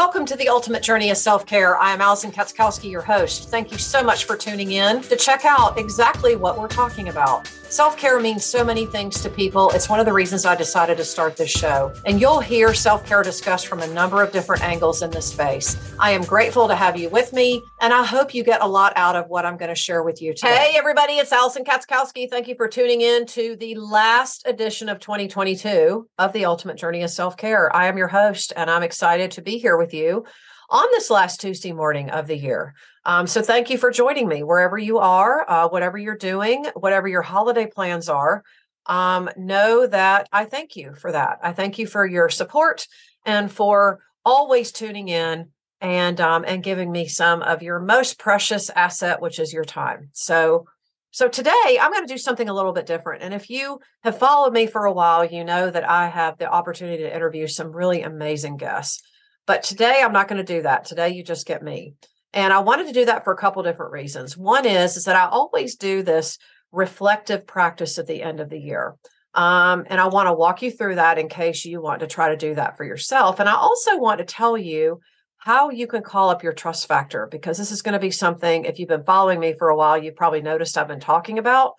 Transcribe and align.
Welcome 0.00 0.24
to 0.24 0.36
the 0.36 0.48
Ultimate 0.48 0.82
Journey 0.82 1.10
of 1.10 1.18
Self 1.18 1.44
Care. 1.44 1.76
I 1.76 1.92
am 1.92 2.00
Allison 2.00 2.32
Katzkowski, 2.32 2.90
your 2.90 3.02
host. 3.02 3.50
Thank 3.50 3.70
you 3.70 3.76
so 3.76 4.02
much 4.02 4.24
for 4.24 4.34
tuning 4.34 4.72
in 4.72 5.02
to 5.02 5.14
check 5.14 5.44
out 5.44 5.78
exactly 5.78 6.36
what 6.36 6.58
we're 6.58 6.68
talking 6.68 7.10
about. 7.10 7.46
Self 7.70 7.96
care 7.96 8.18
means 8.18 8.44
so 8.44 8.64
many 8.64 8.84
things 8.84 9.22
to 9.22 9.30
people. 9.30 9.70
It's 9.70 9.88
one 9.88 10.00
of 10.00 10.04
the 10.04 10.12
reasons 10.12 10.44
I 10.44 10.56
decided 10.56 10.96
to 10.96 11.04
start 11.04 11.36
this 11.36 11.52
show. 11.52 11.92
And 12.04 12.20
you'll 12.20 12.40
hear 12.40 12.74
self 12.74 13.06
care 13.06 13.22
discussed 13.22 13.68
from 13.68 13.78
a 13.78 13.86
number 13.86 14.24
of 14.24 14.32
different 14.32 14.64
angles 14.64 15.02
in 15.02 15.10
this 15.12 15.26
space. 15.26 15.76
I 16.00 16.10
am 16.10 16.22
grateful 16.22 16.66
to 16.66 16.74
have 16.74 16.96
you 16.96 17.08
with 17.10 17.32
me, 17.32 17.62
and 17.80 17.92
I 17.92 18.04
hope 18.04 18.34
you 18.34 18.42
get 18.42 18.60
a 18.60 18.66
lot 18.66 18.92
out 18.96 19.14
of 19.14 19.28
what 19.28 19.46
I'm 19.46 19.56
going 19.56 19.68
to 19.68 19.76
share 19.76 20.02
with 20.02 20.20
you 20.20 20.34
today. 20.34 20.72
Hey, 20.72 20.76
everybody, 20.76 21.12
it's 21.12 21.30
Allison 21.30 21.62
Katzkowski. 21.62 22.28
Thank 22.28 22.48
you 22.48 22.56
for 22.56 22.66
tuning 22.66 23.02
in 23.02 23.24
to 23.26 23.54
the 23.54 23.76
last 23.76 24.48
edition 24.48 24.88
of 24.88 24.98
2022 24.98 26.08
of 26.18 26.32
the 26.32 26.46
Ultimate 26.46 26.76
Journey 26.76 27.04
of 27.04 27.10
Self 27.10 27.36
Care. 27.36 27.74
I 27.74 27.86
am 27.86 27.96
your 27.96 28.08
host, 28.08 28.52
and 28.56 28.68
I'm 28.68 28.82
excited 28.82 29.30
to 29.32 29.42
be 29.42 29.58
here 29.58 29.76
with 29.76 29.94
you 29.94 30.24
on 30.70 30.86
this 30.92 31.10
last 31.10 31.40
Tuesday 31.40 31.72
morning 31.72 32.10
of 32.10 32.26
the 32.26 32.36
year. 32.36 32.74
Um, 33.04 33.26
so 33.26 33.42
thank 33.42 33.70
you 33.70 33.78
for 33.78 33.90
joining 33.90 34.28
me 34.28 34.42
wherever 34.42 34.78
you 34.78 34.98
are, 34.98 35.48
uh, 35.50 35.68
whatever 35.68 35.98
you're 35.98 36.16
doing, 36.16 36.66
whatever 36.74 37.08
your 37.08 37.22
holiday 37.22 37.66
plans 37.66 38.08
are. 38.08 38.44
Um, 38.86 39.28
know 39.36 39.86
that 39.86 40.28
I 40.32 40.44
thank 40.44 40.76
you 40.76 40.94
for 40.94 41.12
that. 41.12 41.38
I 41.42 41.52
thank 41.52 41.78
you 41.78 41.86
for 41.86 42.06
your 42.06 42.28
support 42.28 42.86
and 43.26 43.50
for 43.50 44.00
always 44.24 44.72
tuning 44.72 45.08
in 45.08 45.48
and 45.80 46.20
um, 46.20 46.44
and 46.46 46.62
giving 46.62 46.92
me 46.92 47.06
some 47.08 47.42
of 47.42 47.62
your 47.62 47.80
most 47.80 48.18
precious 48.18 48.70
asset, 48.70 49.20
which 49.20 49.38
is 49.38 49.52
your 49.52 49.64
time. 49.64 50.10
So 50.12 50.66
so 51.12 51.28
today 51.28 51.78
I'm 51.80 51.92
going 51.92 52.06
to 52.06 52.12
do 52.12 52.18
something 52.18 52.48
a 52.48 52.54
little 52.54 52.72
bit 52.72 52.86
different. 52.86 53.22
And 53.22 53.34
if 53.34 53.50
you 53.50 53.80
have 54.04 54.18
followed 54.18 54.52
me 54.52 54.66
for 54.66 54.84
a 54.84 54.92
while, 54.92 55.24
you 55.24 55.44
know 55.44 55.68
that 55.68 55.88
I 55.88 56.08
have 56.08 56.38
the 56.38 56.48
opportunity 56.48 57.02
to 57.02 57.14
interview 57.14 57.48
some 57.48 57.72
really 57.72 58.02
amazing 58.02 58.56
guests. 58.56 59.02
But 59.46 59.62
today 59.62 60.00
I'm 60.04 60.12
not 60.12 60.28
going 60.28 60.44
to 60.44 60.54
do 60.54 60.62
that. 60.62 60.84
Today 60.84 61.10
you 61.10 61.24
just 61.24 61.46
get 61.46 61.62
me. 61.62 61.94
And 62.32 62.52
I 62.52 62.60
wanted 62.60 62.86
to 62.86 62.92
do 62.92 63.06
that 63.06 63.24
for 63.24 63.32
a 63.32 63.36
couple 63.36 63.62
different 63.62 63.92
reasons. 63.92 64.36
One 64.36 64.66
is, 64.66 64.96
is 64.96 65.04
that 65.04 65.16
I 65.16 65.28
always 65.28 65.76
do 65.76 66.02
this 66.02 66.38
reflective 66.72 67.46
practice 67.46 67.98
at 67.98 68.06
the 68.06 68.22
end 68.22 68.40
of 68.40 68.48
the 68.48 68.60
year. 68.60 68.94
Um, 69.34 69.84
and 69.88 70.00
I 70.00 70.08
want 70.08 70.28
to 70.28 70.32
walk 70.32 70.62
you 70.62 70.70
through 70.70 70.96
that 70.96 71.18
in 71.18 71.28
case 71.28 71.64
you 71.64 71.80
want 71.80 72.00
to 72.00 72.06
try 72.06 72.30
to 72.30 72.36
do 72.36 72.54
that 72.54 72.76
for 72.76 72.84
yourself. 72.84 73.40
And 73.40 73.48
I 73.48 73.54
also 73.54 73.98
want 73.98 74.18
to 74.18 74.24
tell 74.24 74.56
you 74.56 75.00
how 75.38 75.70
you 75.70 75.86
can 75.86 76.02
call 76.02 76.30
up 76.30 76.42
your 76.42 76.52
trust 76.52 76.86
factor 76.86 77.26
because 77.30 77.56
this 77.56 77.72
is 77.72 77.82
going 77.82 77.94
to 77.94 77.98
be 77.98 78.10
something, 78.10 78.64
if 78.64 78.78
you've 78.78 78.88
been 78.88 79.04
following 79.04 79.40
me 79.40 79.54
for 79.58 79.68
a 79.68 79.76
while, 79.76 79.96
you've 79.96 80.16
probably 80.16 80.42
noticed 80.42 80.76
I've 80.76 80.88
been 80.88 81.00
talking 81.00 81.38
about. 81.38 81.74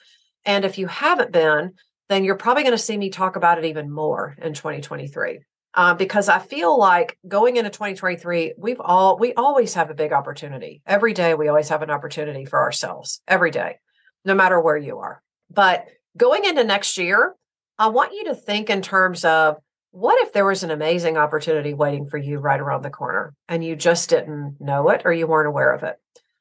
And 0.46 0.66
if 0.66 0.78
you 0.78 0.88
haven't 0.88 1.32
been, 1.32 1.74
then 2.10 2.24
you're 2.24 2.36
probably 2.36 2.64
going 2.64 2.74
to 2.74 2.78
see 2.78 2.98
me 2.98 3.10
talk 3.10 3.36
about 3.36 3.58
it 3.58 3.66
even 3.66 3.92
more 3.92 4.36
in 4.42 4.54
2023 4.54 5.40
uh, 5.74 5.94
because 5.94 6.28
I 6.30 6.40
feel 6.40 6.78
like 6.78 7.18
going 7.28 7.58
into 7.58 7.70
2023, 7.70 8.56
we've 8.58 8.82
all 8.82 9.18
we 9.18 9.34
always 9.34 9.74
have 9.76 9.90
a 9.90 9.96
big 9.96 10.12
opportunity. 10.12 10.82
Every 10.86 11.14
day, 11.14 11.34
we 11.34 11.48
always 11.48 11.70
have 11.70 11.82
an 11.82 11.90
opportunity 11.90 12.46
for 12.46 12.60
ourselves. 12.60 13.22
Every 13.28 13.52
day, 13.52 13.78
no 14.26 14.36
matter 14.36 14.60
where 14.60 14.78
you 14.78 15.00
are. 15.00 15.22
But 15.50 15.88
going 16.18 16.46
into 16.46 16.64
next 16.64 16.98
year, 16.98 17.36
I 17.78 17.88
want 17.88 18.14
you 18.14 18.26
to 18.26 18.36
think 18.36 18.70
in 18.70 18.82
terms 18.82 19.24
of 19.26 19.58
what 19.92 20.22
if 20.22 20.34
there 20.34 20.46
was 20.46 20.64
an 20.64 20.72
amazing 20.72 21.18
opportunity 21.18 21.74
waiting 21.74 22.08
for 22.08 22.18
you 22.18 22.40
right 22.40 22.60
around 22.60 22.84
the 22.84 22.90
corner 22.90 23.34
and 23.50 23.64
you 23.64 23.76
just 23.76 24.10
didn't 24.10 24.56
know 24.60 24.90
it 24.90 25.02
or 25.04 25.12
you 25.12 25.28
weren't 25.28 25.48
aware 25.48 25.74
of 25.74 25.84
it. 25.84 25.98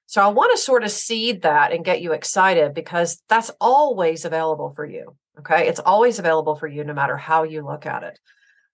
So 0.06 0.22
I 0.22 0.28
want 0.28 0.52
to 0.52 0.62
sort 0.62 0.84
of 0.84 0.90
seed 0.90 1.42
that 1.42 1.72
and 1.72 1.84
get 1.84 2.00
you 2.00 2.12
excited 2.12 2.74
because 2.74 3.22
that's 3.28 3.50
always 3.60 4.24
available 4.24 4.72
for 4.74 4.84
you. 4.84 5.16
Okay. 5.38 5.68
It's 5.68 5.80
always 5.80 6.18
available 6.18 6.56
for 6.56 6.66
you 6.66 6.84
no 6.84 6.94
matter 6.94 7.16
how 7.16 7.44
you 7.44 7.64
look 7.64 7.86
at 7.86 8.02
it. 8.02 8.18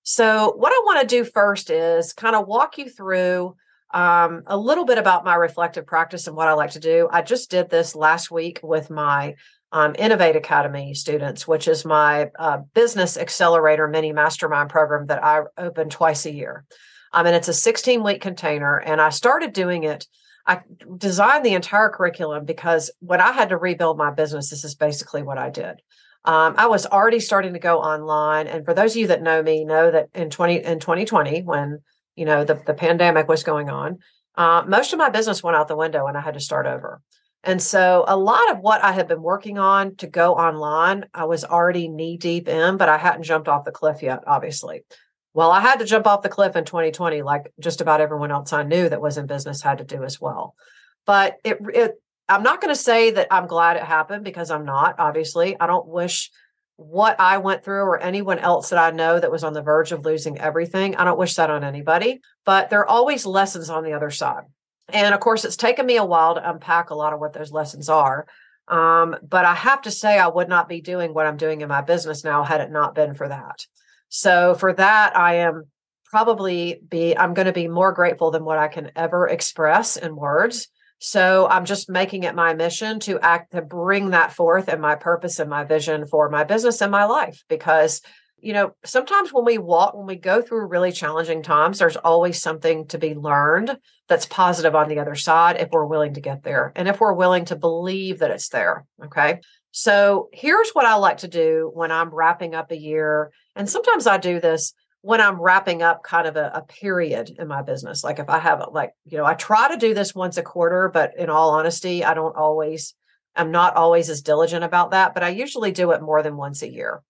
So, 0.08 0.52
what 0.56 0.72
I 0.72 0.80
want 0.84 1.00
to 1.00 1.16
do 1.16 1.24
first 1.24 1.68
is 1.68 2.12
kind 2.12 2.36
of 2.36 2.46
walk 2.46 2.78
you 2.78 2.88
through 2.88 3.56
um, 3.92 4.44
a 4.46 4.56
little 4.56 4.84
bit 4.84 4.98
about 4.98 5.24
my 5.24 5.34
reflective 5.34 5.84
practice 5.84 6.28
and 6.28 6.36
what 6.36 6.46
I 6.46 6.52
like 6.52 6.70
to 6.70 6.80
do. 6.80 7.08
I 7.10 7.22
just 7.22 7.50
did 7.50 7.70
this 7.70 7.96
last 7.96 8.30
week 8.30 8.60
with 8.62 8.88
my 8.88 9.34
um, 9.72 9.96
Innovate 9.98 10.36
Academy 10.36 10.94
students, 10.94 11.48
which 11.48 11.66
is 11.66 11.84
my 11.84 12.30
uh, 12.38 12.58
business 12.72 13.16
accelerator 13.16 13.88
mini 13.88 14.12
mastermind 14.12 14.70
program 14.70 15.06
that 15.06 15.24
I 15.24 15.40
open 15.58 15.90
twice 15.90 16.24
a 16.24 16.32
year. 16.32 16.64
Um, 17.12 17.26
and 17.26 17.34
it's 17.34 17.48
a 17.48 17.52
16 17.52 18.04
week 18.04 18.20
container. 18.20 18.78
And 18.78 19.00
I 19.00 19.08
started 19.08 19.52
doing 19.52 19.82
it. 19.82 20.06
I 20.46 20.60
designed 20.96 21.44
the 21.44 21.54
entire 21.54 21.90
curriculum 21.90 22.44
because 22.44 22.92
when 23.00 23.20
I 23.20 23.32
had 23.32 23.48
to 23.48 23.56
rebuild 23.56 23.98
my 23.98 24.12
business, 24.12 24.50
this 24.50 24.62
is 24.62 24.76
basically 24.76 25.24
what 25.24 25.36
I 25.36 25.50
did. 25.50 25.80
Um, 26.26 26.54
I 26.58 26.66
was 26.66 26.86
already 26.86 27.20
starting 27.20 27.52
to 27.52 27.60
go 27.60 27.78
online, 27.78 28.48
and 28.48 28.64
for 28.64 28.74
those 28.74 28.92
of 28.92 28.96
you 28.96 29.06
that 29.08 29.22
know 29.22 29.42
me, 29.42 29.64
know 29.64 29.90
that 29.92 30.08
in 30.12 30.28
twenty 30.28 30.62
in 30.62 30.80
twenty 30.80 31.04
twenty, 31.04 31.42
when 31.42 31.80
you 32.16 32.24
know 32.24 32.44
the 32.44 32.54
the 32.66 32.74
pandemic 32.74 33.28
was 33.28 33.44
going 33.44 33.70
on, 33.70 33.98
uh, 34.34 34.64
most 34.66 34.92
of 34.92 34.98
my 34.98 35.08
business 35.08 35.42
went 35.42 35.56
out 35.56 35.68
the 35.68 35.76
window, 35.76 36.06
and 36.06 36.16
I 36.16 36.20
had 36.20 36.34
to 36.34 36.40
start 36.40 36.66
over. 36.66 37.00
And 37.44 37.62
so, 37.62 38.04
a 38.08 38.16
lot 38.16 38.50
of 38.50 38.58
what 38.58 38.82
I 38.82 38.90
had 38.90 39.06
been 39.06 39.22
working 39.22 39.56
on 39.56 39.94
to 39.96 40.08
go 40.08 40.34
online, 40.34 41.04
I 41.14 41.26
was 41.26 41.44
already 41.44 41.86
knee 41.86 42.16
deep 42.16 42.48
in, 42.48 42.76
but 42.76 42.88
I 42.88 42.98
hadn't 42.98 43.22
jumped 43.22 43.46
off 43.46 43.64
the 43.64 43.70
cliff 43.70 44.02
yet, 44.02 44.24
obviously. 44.26 44.84
Well, 45.32 45.52
I 45.52 45.60
had 45.60 45.78
to 45.78 45.84
jump 45.84 46.08
off 46.08 46.22
the 46.22 46.28
cliff 46.28 46.56
in 46.56 46.64
2020, 46.64 47.22
like 47.22 47.52
just 47.60 47.80
about 47.80 48.00
everyone 48.00 48.32
else 48.32 48.52
I 48.52 48.64
knew 48.64 48.88
that 48.88 49.00
was 49.00 49.16
in 49.16 49.26
business 49.26 49.62
had 49.62 49.78
to 49.78 49.84
do 49.84 50.02
as 50.02 50.20
well. 50.20 50.56
But 51.04 51.36
it, 51.44 51.58
it 51.72 51.92
I'm 52.28 52.42
not 52.42 52.60
going 52.60 52.74
to 52.74 52.80
say 52.80 53.12
that 53.12 53.28
I'm 53.30 53.46
glad 53.46 53.76
it 53.76 53.84
happened 53.84 54.24
because 54.24 54.50
I'm 54.50 54.64
not, 54.64 54.96
obviously. 54.98 55.58
I 55.58 55.66
don't 55.66 55.86
wish 55.86 56.30
what 56.76 57.18
I 57.18 57.38
went 57.38 57.64
through 57.64 57.82
or 57.82 57.98
anyone 57.98 58.38
else 58.38 58.70
that 58.70 58.78
I 58.78 58.94
know 58.94 59.18
that 59.18 59.30
was 59.30 59.44
on 59.44 59.54
the 59.54 59.62
verge 59.62 59.92
of 59.92 60.04
losing 60.04 60.38
everything. 60.38 60.96
I 60.96 61.04
don't 61.04 61.18
wish 61.18 61.34
that 61.34 61.50
on 61.50 61.64
anybody, 61.64 62.20
but 62.44 62.68
there 62.68 62.80
are 62.80 62.88
always 62.88 63.24
lessons 63.24 63.70
on 63.70 63.84
the 63.84 63.94
other 63.94 64.10
side. 64.10 64.44
And 64.92 65.14
of 65.14 65.20
course, 65.20 65.44
it's 65.44 65.56
taken 65.56 65.86
me 65.86 65.96
a 65.96 66.04
while 66.04 66.34
to 66.34 66.50
unpack 66.50 66.90
a 66.90 66.94
lot 66.94 67.12
of 67.12 67.20
what 67.20 67.32
those 67.32 67.52
lessons 67.52 67.88
are. 67.88 68.26
Um, 68.68 69.16
but 69.22 69.44
I 69.44 69.54
have 69.54 69.82
to 69.82 69.90
say, 69.90 70.18
I 70.18 70.26
would 70.26 70.48
not 70.48 70.68
be 70.68 70.80
doing 70.80 71.14
what 71.14 71.26
I'm 71.26 71.36
doing 71.36 71.60
in 71.60 71.68
my 71.68 71.80
business 71.80 72.24
now 72.24 72.42
had 72.42 72.60
it 72.60 72.70
not 72.70 72.94
been 72.94 73.14
for 73.14 73.28
that. 73.28 73.64
So 74.08 74.54
for 74.54 74.72
that, 74.72 75.16
I 75.16 75.36
am 75.36 75.66
probably 76.04 76.80
be 76.88 77.16
I'm 77.16 77.34
going 77.34 77.46
to 77.46 77.52
be 77.52 77.68
more 77.68 77.92
grateful 77.92 78.30
than 78.30 78.44
what 78.44 78.58
I 78.58 78.68
can 78.68 78.90
ever 78.96 79.28
express 79.28 79.96
in 79.96 80.16
words 80.16 80.68
so 80.98 81.46
I'm 81.48 81.64
just 81.64 81.90
making 81.90 82.22
it 82.22 82.34
my 82.34 82.54
mission 82.54 83.00
to 83.00 83.18
act 83.20 83.52
to 83.52 83.62
bring 83.62 84.10
that 84.10 84.32
forth 84.32 84.68
and 84.68 84.80
my 84.80 84.94
purpose 84.94 85.38
and 85.38 85.50
my 85.50 85.64
vision 85.64 86.06
for 86.06 86.30
my 86.30 86.44
business 86.44 86.80
and 86.80 86.90
my 86.90 87.04
life 87.04 87.44
because 87.48 88.00
you 88.38 88.52
know 88.52 88.72
sometimes 88.84 89.32
when 89.32 89.44
we 89.44 89.58
walk 89.58 89.94
when 89.94 90.06
we 90.06 90.16
go 90.16 90.40
through 90.40 90.66
really 90.66 90.92
challenging 90.92 91.42
times 91.42 91.78
there's 91.78 91.96
always 91.96 92.40
something 92.40 92.86
to 92.86 92.98
be 92.98 93.14
learned 93.14 93.76
that's 94.08 94.26
positive 94.26 94.74
on 94.74 94.88
the 94.88 94.98
other 94.98 95.14
side 95.14 95.56
if 95.56 95.70
we're 95.70 95.86
willing 95.86 96.14
to 96.14 96.20
get 96.20 96.42
there 96.42 96.72
and 96.76 96.88
if 96.88 97.00
we're 97.00 97.12
willing 97.12 97.44
to 97.44 97.56
believe 97.56 98.18
that 98.20 98.30
it's 98.30 98.48
there 98.48 98.84
okay? 99.04 99.40
So 99.72 100.30
here's 100.32 100.70
what 100.70 100.86
i 100.86 100.94
like 100.94 101.18
to 101.18 101.28
do 101.28 101.70
when 101.74 101.92
i'm 101.92 102.08
wrapping 102.08 102.54
up 102.54 102.70
a 102.70 102.78
year 102.78 103.30
and 103.54 103.68
sometimes 103.68 104.06
i 104.06 104.16
do 104.16 104.40
this 104.40 104.72
when 105.06 105.20
I'm 105.20 105.40
wrapping 105.40 105.82
up 105.82 106.02
kind 106.02 106.26
of 106.26 106.34
a, 106.34 106.50
a, 106.52 106.62
period 106.62 107.36
in 107.38 107.46
my 107.46 107.62
business. 107.62 108.02
Like 108.02 108.18
if 108.18 108.28
I 108.28 108.40
have 108.40 108.60
like, 108.72 108.90
you 109.04 109.16
know, 109.16 109.24
I 109.24 109.34
try 109.34 109.68
to 109.68 109.76
do 109.76 109.94
this 109.94 110.16
once 110.16 110.36
a 110.36 110.42
quarter, 110.42 110.90
but 110.92 111.12
in 111.16 111.30
all 111.30 111.50
honesty, 111.50 112.04
I 112.04 112.12
don't 112.12 112.34
always, 112.34 112.92
I'm 113.36 113.52
not 113.52 113.76
always 113.76 114.10
as 114.10 114.20
diligent 114.20 114.64
about 114.64 114.90
that, 114.90 115.14
but 115.14 115.22
I 115.22 115.28
usually 115.28 115.70
do 115.70 115.92
it 115.92 116.02
more 116.02 116.24
than 116.24 116.36
once 116.36 116.62
a 116.62 116.68
year. 116.68 117.04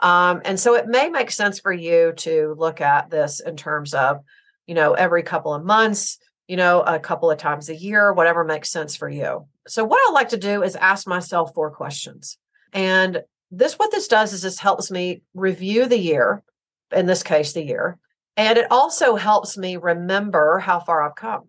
Um, 0.00 0.40
and 0.46 0.58
so 0.58 0.76
it 0.76 0.86
may 0.86 1.10
make 1.10 1.30
sense 1.30 1.60
for 1.60 1.74
you 1.74 2.14
to 2.16 2.54
look 2.56 2.80
at 2.80 3.10
this 3.10 3.38
in 3.40 3.54
terms 3.58 3.92
of, 3.92 4.20
you 4.66 4.74
know, 4.74 4.94
every 4.94 5.22
couple 5.22 5.52
of 5.52 5.62
months, 5.62 6.16
you 6.48 6.56
know, 6.56 6.80
a 6.80 6.98
couple 6.98 7.30
of 7.30 7.36
times 7.36 7.68
a 7.68 7.76
year, 7.76 8.14
whatever 8.14 8.44
makes 8.44 8.70
sense 8.70 8.96
for 8.96 9.10
you. 9.10 9.46
So 9.68 9.84
what 9.84 10.00
I 10.08 10.12
like 10.12 10.30
to 10.30 10.38
do 10.38 10.62
is 10.62 10.74
ask 10.74 11.06
myself 11.06 11.52
four 11.52 11.70
questions. 11.70 12.38
And 12.72 13.20
this, 13.50 13.78
what 13.78 13.90
this 13.90 14.08
does 14.08 14.32
is 14.32 14.40
this 14.40 14.58
helps 14.58 14.90
me 14.90 15.20
review 15.34 15.84
the 15.84 15.98
year 15.98 16.42
in 16.92 17.06
this 17.06 17.22
case, 17.22 17.52
the 17.52 17.64
year. 17.64 17.98
And 18.36 18.58
it 18.58 18.70
also 18.70 19.16
helps 19.16 19.58
me 19.58 19.76
remember 19.76 20.58
how 20.58 20.80
far 20.80 21.02
I've 21.02 21.16
come 21.16 21.48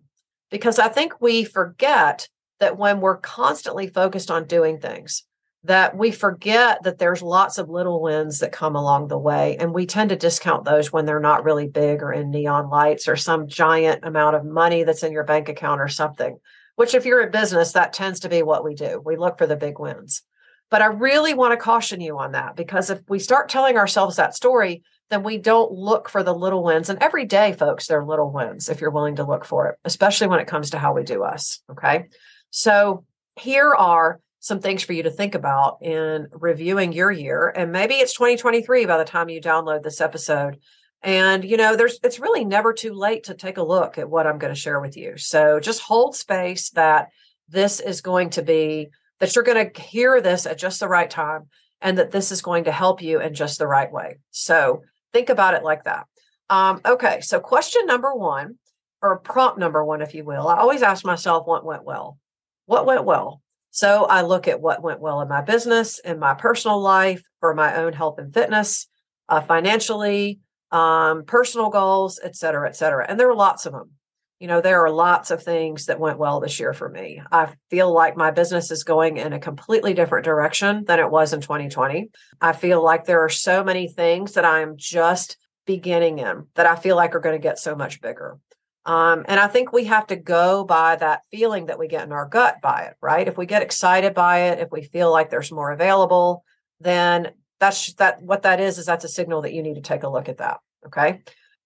because 0.50 0.78
I 0.78 0.88
think 0.88 1.20
we 1.20 1.44
forget 1.44 2.28
that 2.60 2.78
when 2.78 3.00
we're 3.00 3.16
constantly 3.16 3.88
focused 3.88 4.30
on 4.30 4.46
doing 4.46 4.78
things, 4.78 5.24
that 5.64 5.96
we 5.96 6.10
forget 6.10 6.82
that 6.84 6.98
there's 6.98 7.22
lots 7.22 7.56
of 7.56 7.70
little 7.70 8.02
wins 8.02 8.40
that 8.40 8.52
come 8.52 8.76
along 8.76 9.08
the 9.08 9.18
way. 9.18 9.56
And 9.58 9.72
we 9.72 9.86
tend 9.86 10.10
to 10.10 10.16
discount 10.16 10.64
those 10.64 10.92
when 10.92 11.06
they're 11.06 11.20
not 11.20 11.44
really 11.44 11.66
big 11.66 12.02
or 12.02 12.12
in 12.12 12.30
neon 12.30 12.68
lights 12.68 13.08
or 13.08 13.16
some 13.16 13.48
giant 13.48 14.04
amount 14.04 14.36
of 14.36 14.44
money 14.44 14.84
that's 14.84 15.02
in 15.02 15.12
your 15.12 15.24
bank 15.24 15.48
account 15.48 15.80
or 15.80 15.88
something, 15.88 16.38
which, 16.76 16.94
if 16.94 17.06
you're 17.06 17.22
in 17.22 17.30
business, 17.30 17.72
that 17.72 17.94
tends 17.94 18.20
to 18.20 18.28
be 18.28 18.42
what 18.42 18.62
we 18.62 18.74
do. 18.74 19.00
We 19.04 19.16
look 19.16 19.38
for 19.38 19.46
the 19.46 19.56
big 19.56 19.78
wins. 19.78 20.22
But 20.70 20.82
I 20.82 20.86
really 20.86 21.34
want 21.34 21.52
to 21.52 21.56
caution 21.56 22.00
you 22.00 22.18
on 22.18 22.32
that 22.32 22.56
because 22.56 22.90
if 22.90 23.00
we 23.08 23.18
start 23.18 23.48
telling 23.48 23.76
ourselves 23.76 24.16
that 24.16 24.34
story, 24.34 24.82
then 25.10 25.22
we 25.22 25.38
don't 25.38 25.72
look 25.72 26.08
for 26.08 26.22
the 26.22 26.34
little 26.34 26.62
wins. 26.62 26.88
And 26.88 27.02
every 27.02 27.24
day, 27.24 27.52
folks, 27.52 27.86
there 27.86 28.00
are 28.00 28.04
little 28.04 28.30
wins 28.30 28.68
if 28.68 28.80
you're 28.80 28.90
willing 28.90 29.16
to 29.16 29.24
look 29.24 29.44
for 29.44 29.68
it, 29.68 29.78
especially 29.84 30.28
when 30.28 30.40
it 30.40 30.48
comes 30.48 30.70
to 30.70 30.78
how 30.78 30.94
we 30.94 31.02
do 31.02 31.22
us. 31.22 31.60
Okay. 31.70 32.06
So 32.50 33.04
here 33.36 33.74
are 33.74 34.20
some 34.40 34.60
things 34.60 34.82
for 34.82 34.92
you 34.92 35.02
to 35.04 35.10
think 35.10 35.34
about 35.34 35.78
in 35.82 36.28
reviewing 36.30 36.92
your 36.92 37.10
year. 37.10 37.52
And 37.54 37.72
maybe 37.72 37.94
it's 37.94 38.14
2023 38.14 38.86
by 38.86 38.98
the 38.98 39.04
time 39.04 39.28
you 39.28 39.40
download 39.40 39.82
this 39.82 40.00
episode. 40.00 40.58
And 41.02 41.44
you 41.44 41.56
know, 41.56 41.76
there's 41.76 41.98
it's 42.02 42.20
really 42.20 42.44
never 42.44 42.72
too 42.72 42.94
late 42.94 43.24
to 43.24 43.34
take 43.34 43.58
a 43.58 43.62
look 43.62 43.98
at 43.98 44.08
what 44.08 44.26
I'm 44.26 44.38
going 44.38 44.52
to 44.52 44.60
share 44.60 44.80
with 44.80 44.96
you. 44.96 45.16
So 45.16 45.60
just 45.60 45.80
hold 45.80 46.16
space 46.16 46.70
that 46.70 47.08
this 47.48 47.80
is 47.80 48.00
going 48.00 48.30
to 48.30 48.42
be 48.42 48.88
that 49.20 49.34
you're 49.34 49.44
going 49.44 49.70
to 49.70 49.80
hear 49.80 50.20
this 50.20 50.46
at 50.46 50.58
just 50.58 50.80
the 50.80 50.88
right 50.88 51.08
time 51.08 51.48
and 51.80 51.98
that 51.98 52.10
this 52.10 52.32
is 52.32 52.42
going 52.42 52.64
to 52.64 52.72
help 52.72 53.02
you 53.02 53.20
in 53.20 53.34
just 53.34 53.58
the 53.58 53.66
right 53.66 53.90
way. 53.90 54.18
So 54.30 54.82
think 55.14 55.30
about 55.30 55.54
it 55.54 55.62
like 55.62 55.84
that. 55.84 56.06
Um, 56.50 56.80
okay, 56.84 57.20
so 57.22 57.40
question 57.40 57.86
number 57.86 58.12
one, 58.14 58.56
or 59.00 59.18
prompt 59.18 59.58
number 59.58 59.82
one, 59.82 60.02
if 60.02 60.14
you 60.14 60.24
will. 60.24 60.48
I 60.48 60.58
always 60.58 60.82
ask 60.82 61.04
myself 61.06 61.46
what 61.46 61.64
went 61.64 61.84
well. 61.84 62.18
What 62.66 62.84
went 62.84 63.04
well? 63.04 63.40
So 63.70 64.04
I 64.04 64.22
look 64.22 64.48
at 64.48 64.60
what 64.60 64.82
went 64.82 65.00
well 65.00 65.20
in 65.20 65.28
my 65.28 65.40
business, 65.40 65.98
in 66.00 66.18
my 66.18 66.34
personal 66.34 66.80
life, 66.80 67.22
for 67.40 67.54
my 67.54 67.76
own 67.76 67.92
health 67.92 68.18
and 68.18 68.32
fitness, 68.32 68.86
uh, 69.28 69.40
financially, 69.40 70.40
um, 70.70 71.24
personal 71.24 71.70
goals, 71.70 72.20
et 72.22 72.36
cetera, 72.36 72.68
et 72.68 72.76
cetera. 72.76 73.06
And 73.08 73.18
there 73.18 73.30
are 73.30 73.36
lots 73.36 73.66
of 73.66 73.72
them 73.72 73.90
you 74.44 74.48
know, 74.48 74.60
there 74.60 74.84
are 74.84 74.90
lots 74.90 75.30
of 75.30 75.42
things 75.42 75.86
that 75.86 75.98
went 75.98 76.18
well 76.18 76.38
this 76.38 76.60
year 76.60 76.74
for 76.74 76.86
me. 76.86 77.22
I 77.32 77.54
feel 77.70 77.90
like 77.90 78.14
my 78.14 78.30
business 78.30 78.70
is 78.70 78.84
going 78.84 79.16
in 79.16 79.32
a 79.32 79.38
completely 79.38 79.94
different 79.94 80.26
direction 80.26 80.84
than 80.84 81.00
it 81.00 81.10
was 81.10 81.32
in 81.32 81.40
2020. 81.40 82.10
I 82.42 82.52
feel 82.52 82.84
like 82.84 83.06
there 83.06 83.24
are 83.24 83.30
so 83.30 83.64
many 83.64 83.88
things 83.88 84.34
that 84.34 84.44
I'm 84.44 84.76
just 84.76 85.38
beginning 85.64 86.18
in 86.18 86.48
that 86.56 86.66
I 86.66 86.76
feel 86.76 86.94
like 86.94 87.14
are 87.14 87.20
going 87.20 87.40
to 87.40 87.42
get 87.42 87.58
so 87.58 87.74
much 87.74 88.02
bigger. 88.02 88.36
Um, 88.84 89.24
and 89.28 89.40
I 89.40 89.46
think 89.46 89.72
we 89.72 89.84
have 89.84 90.08
to 90.08 90.16
go 90.16 90.62
by 90.62 90.96
that 90.96 91.22
feeling 91.30 91.64
that 91.68 91.78
we 91.78 91.88
get 91.88 92.04
in 92.04 92.12
our 92.12 92.28
gut 92.28 92.60
by 92.60 92.82
it, 92.82 92.96
right? 93.00 93.26
If 93.26 93.38
we 93.38 93.46
get 93.46 93.62
excited 93.62 94.12
by 94.12 94.40
it, 94.50 94.58
if 94.58 94.70
we 94.70 94.82
feel 94.82 95.10
like 95.10 95.30
there's 95.30 95.52
more 95.52 95.70
available, 95.70 96.44
then 96.80 97.30
that's 97.60 97.94
that 97.94 98.20
what 98.20 98.42
that 98.42 98.60
is 98.60 98.76
is 98.76 98.84
that's 98.84 99.06
a 99.06 99.08
signal 99.08 99.40
that 99.40 99.54
you 99.54 99.62
need 99.62 99.76
to 99.76 99.80
take 99.80 100.02
a 100.02 100.10
look 100.10 100.28
at 100.28 100.36
that. 100.36 100.58
Okay. 100.84 101.22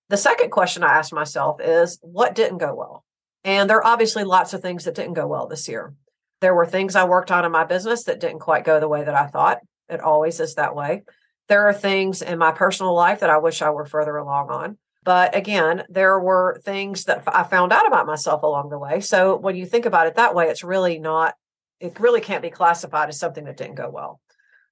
The 0.09 0.17
second 0.17 0.51
question 0.51 0.83
I 0.83 0.99
asked 0.99 1.13
myself 1.13 1.61
is 1.61 1.99
what 2.03 2.35
didn't 2.35 2.59
go 2.59 2.75
well? 2.75 3.05
And 3.45 3.69
there 3.69 3.79
are 3.79 3.87
obviously 3.87 4.25
lots 4.25 4.55
of 4.55 4.63
things 4.63 4.85
that 4.85 4.95
didn't 4.95 5.15
go 5.15 5.27
well 5.27 5.47
this 5.47 5.69
year. 5.69 5.95
There 6.41 6.55
were 6.55 6.67
things 6.67 6.97
I 6.97 7.05
worked 7.05 7.31
on 7.31 7.45
in 7.45 7.53
my 7.53 7.65
business 7.65 8.05
that 8.05 8.21
didn't 8.21 8.41
quite 8.41 8.65
go 8.65 8.81
the 8.81 8.89
way 8.89 9.05
that 9.05 9.15
I 9.15 9.27
thought. 9.27 9.59
It 9.89 10.01
always 10.01 10.41
is 10.41 10.55
that 10.55 10.75
way. 10.75 11.03
There 11.49 11.67
are 11.67 11.75
things 11.75 12.23
in 12.23 12.39
my 12.39 12.53
personal 12.53 12.95
life 12.95 13.21
that 13.21 13.31
I 13.31 13.39
wish 13.39 13.63
I 13.63 13.71
were 13.71 13.87
further 13.87 14.17
along 14.17 14.51
on. 14.51 14.79
But 15.03 15.35
again, 15.35 15.85
there 15.89 16.19
were 16.21 16.61
things 16.65 17.05
that 17.05 17.23
I 17.27 17.43
found 17.45 17.73
out 17.73 17.87
about 17.87 18.07
myself 18.07 18.43
along 18.43 18.69
the 18.69 18.79
way. 18.79 19.01
So 19.01 19.37
when 19.37 19.57
you 19.57 19.65
think 19.65 19.87
about 19.87 20.07
it 20.07 20.17
that 20.17 20.35
way, 20.35 20.49
it's 20.49 20.65
really 20.65 20.99
not, 20.99 21.35
it 21.81 21.99
really 22.01 22.21
can't 22.21 22.43
be 22.43 22.51
classified 22.51 23.09
as 23.09 23.19
something 23.19 23.45
that 23.45 23.57
didn't 23.57 23.77
go 23.77 23.89
well. 23.89 24.21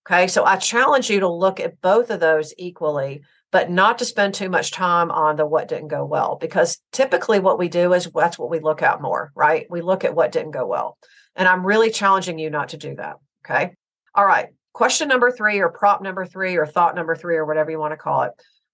Okay. 0.07 0.27
So 0.27 0.45
I 0.45 0.57
challenge 0.57 1.09
you 1.09 1.21
to 1.21 1.29
look 1.29 1.59
at 1.59 1.81
both 1.81 2.11
of 2.11 2.21
those 2.21 2.53
equally 2.59 3.23
but 3.57 3.71
not 3.71 3.97
to 3.97 4.05
spend 4.05 4.35
too 4.35 4.51
much 4.51 4.71
time 4.71 5.11
on 5.11 5.37
the 5.37 5.47
what 5.47 5.67
didn't 5.67 5.89
go 5.89 6.05
well 6.05 6.37
because 6.39 6.79
typically 6.93 7.39
what 7.39 7.59
we 7.59 7.71
do 7.71 7.95
is 7.95 8.07
that's 8.15 8.39
what 8.39 8.51
we 8.51 8.61
look 8.61 8.83
at 8.83 9.01
more 9.01 9.33
right? 9.35 9.67
We 9.71 9.81
look 9.81 10.05
at 10.05 10.15
what 10.15 10.31
didn't 10.31 10.51
go 10.51 10.67
well. 10.67 10.99
And 11.35 11.49
i'm 11.49 11.65
really 11.65 11.91
challenging 11.91 12.39
you 12.39 12.51
not 12.51 12.69
to 12.71 12.77
do 12.77 12.97
that 12.97 13.17
okay? 13.43 13.73
All 14.15 14.27
right 14.27 14.49
question 14.75 15.09
number 15.09 15.31
three 15.31 15.59
or 15.61 15.71
prop 15.71 16.03
number 16.03 16.27
three 16.27 16.59
or 16.59 16.67
thought 16.67 16.95
number 16.95 17.17
three 17.17 17.37
or 17.37 17.47
whatever 17.47 17.71
you 17.71 17.79
want 17.79 17.93
to 17.93 17.97
call 17.97 18.25
it. 18.25 18.33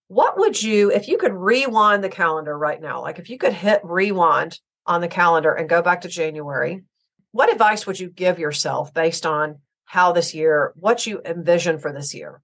What 0.09 0.37
would 0.37 0.61
you 0.61 0.91
if 0.91 1.07
you 1.07 1.17
could 1.17 1.33
rewind 1.33 2.03
the 2.03 2.09
calendar 2.09 2.59
right 2.59 2.81
now 2.83 3.03
like 3.03 3.21
if 3.21 3.31
you 3.31 3.39
could 3.39 3.53
hit 3.53 3.83
rewind 3.85 4.59
on 4.85 5.01
the 5.01 5.07
calendar 5.07 5.53
and 5.53 5.69
go 5.69 5.81
back 5.81 6.01
to 6.01 6.09
january 6.09 6.83
what 7.31 7.53
advice 7.53 7.87
would 7.87 8.01
you 8.01 8.11
give 8.11 8.41
yourself 8.41 8.93
based 8.93 9.27
on 9.27 9.61
how 9.85 10.11
this 10.11 10.35
year 10.35 10.73
what 10.75 11.07
you 11.07 11.23
envision 11.25 11.79
for 11.79 11.93
this 11.93 12.13
year 12.15 12.43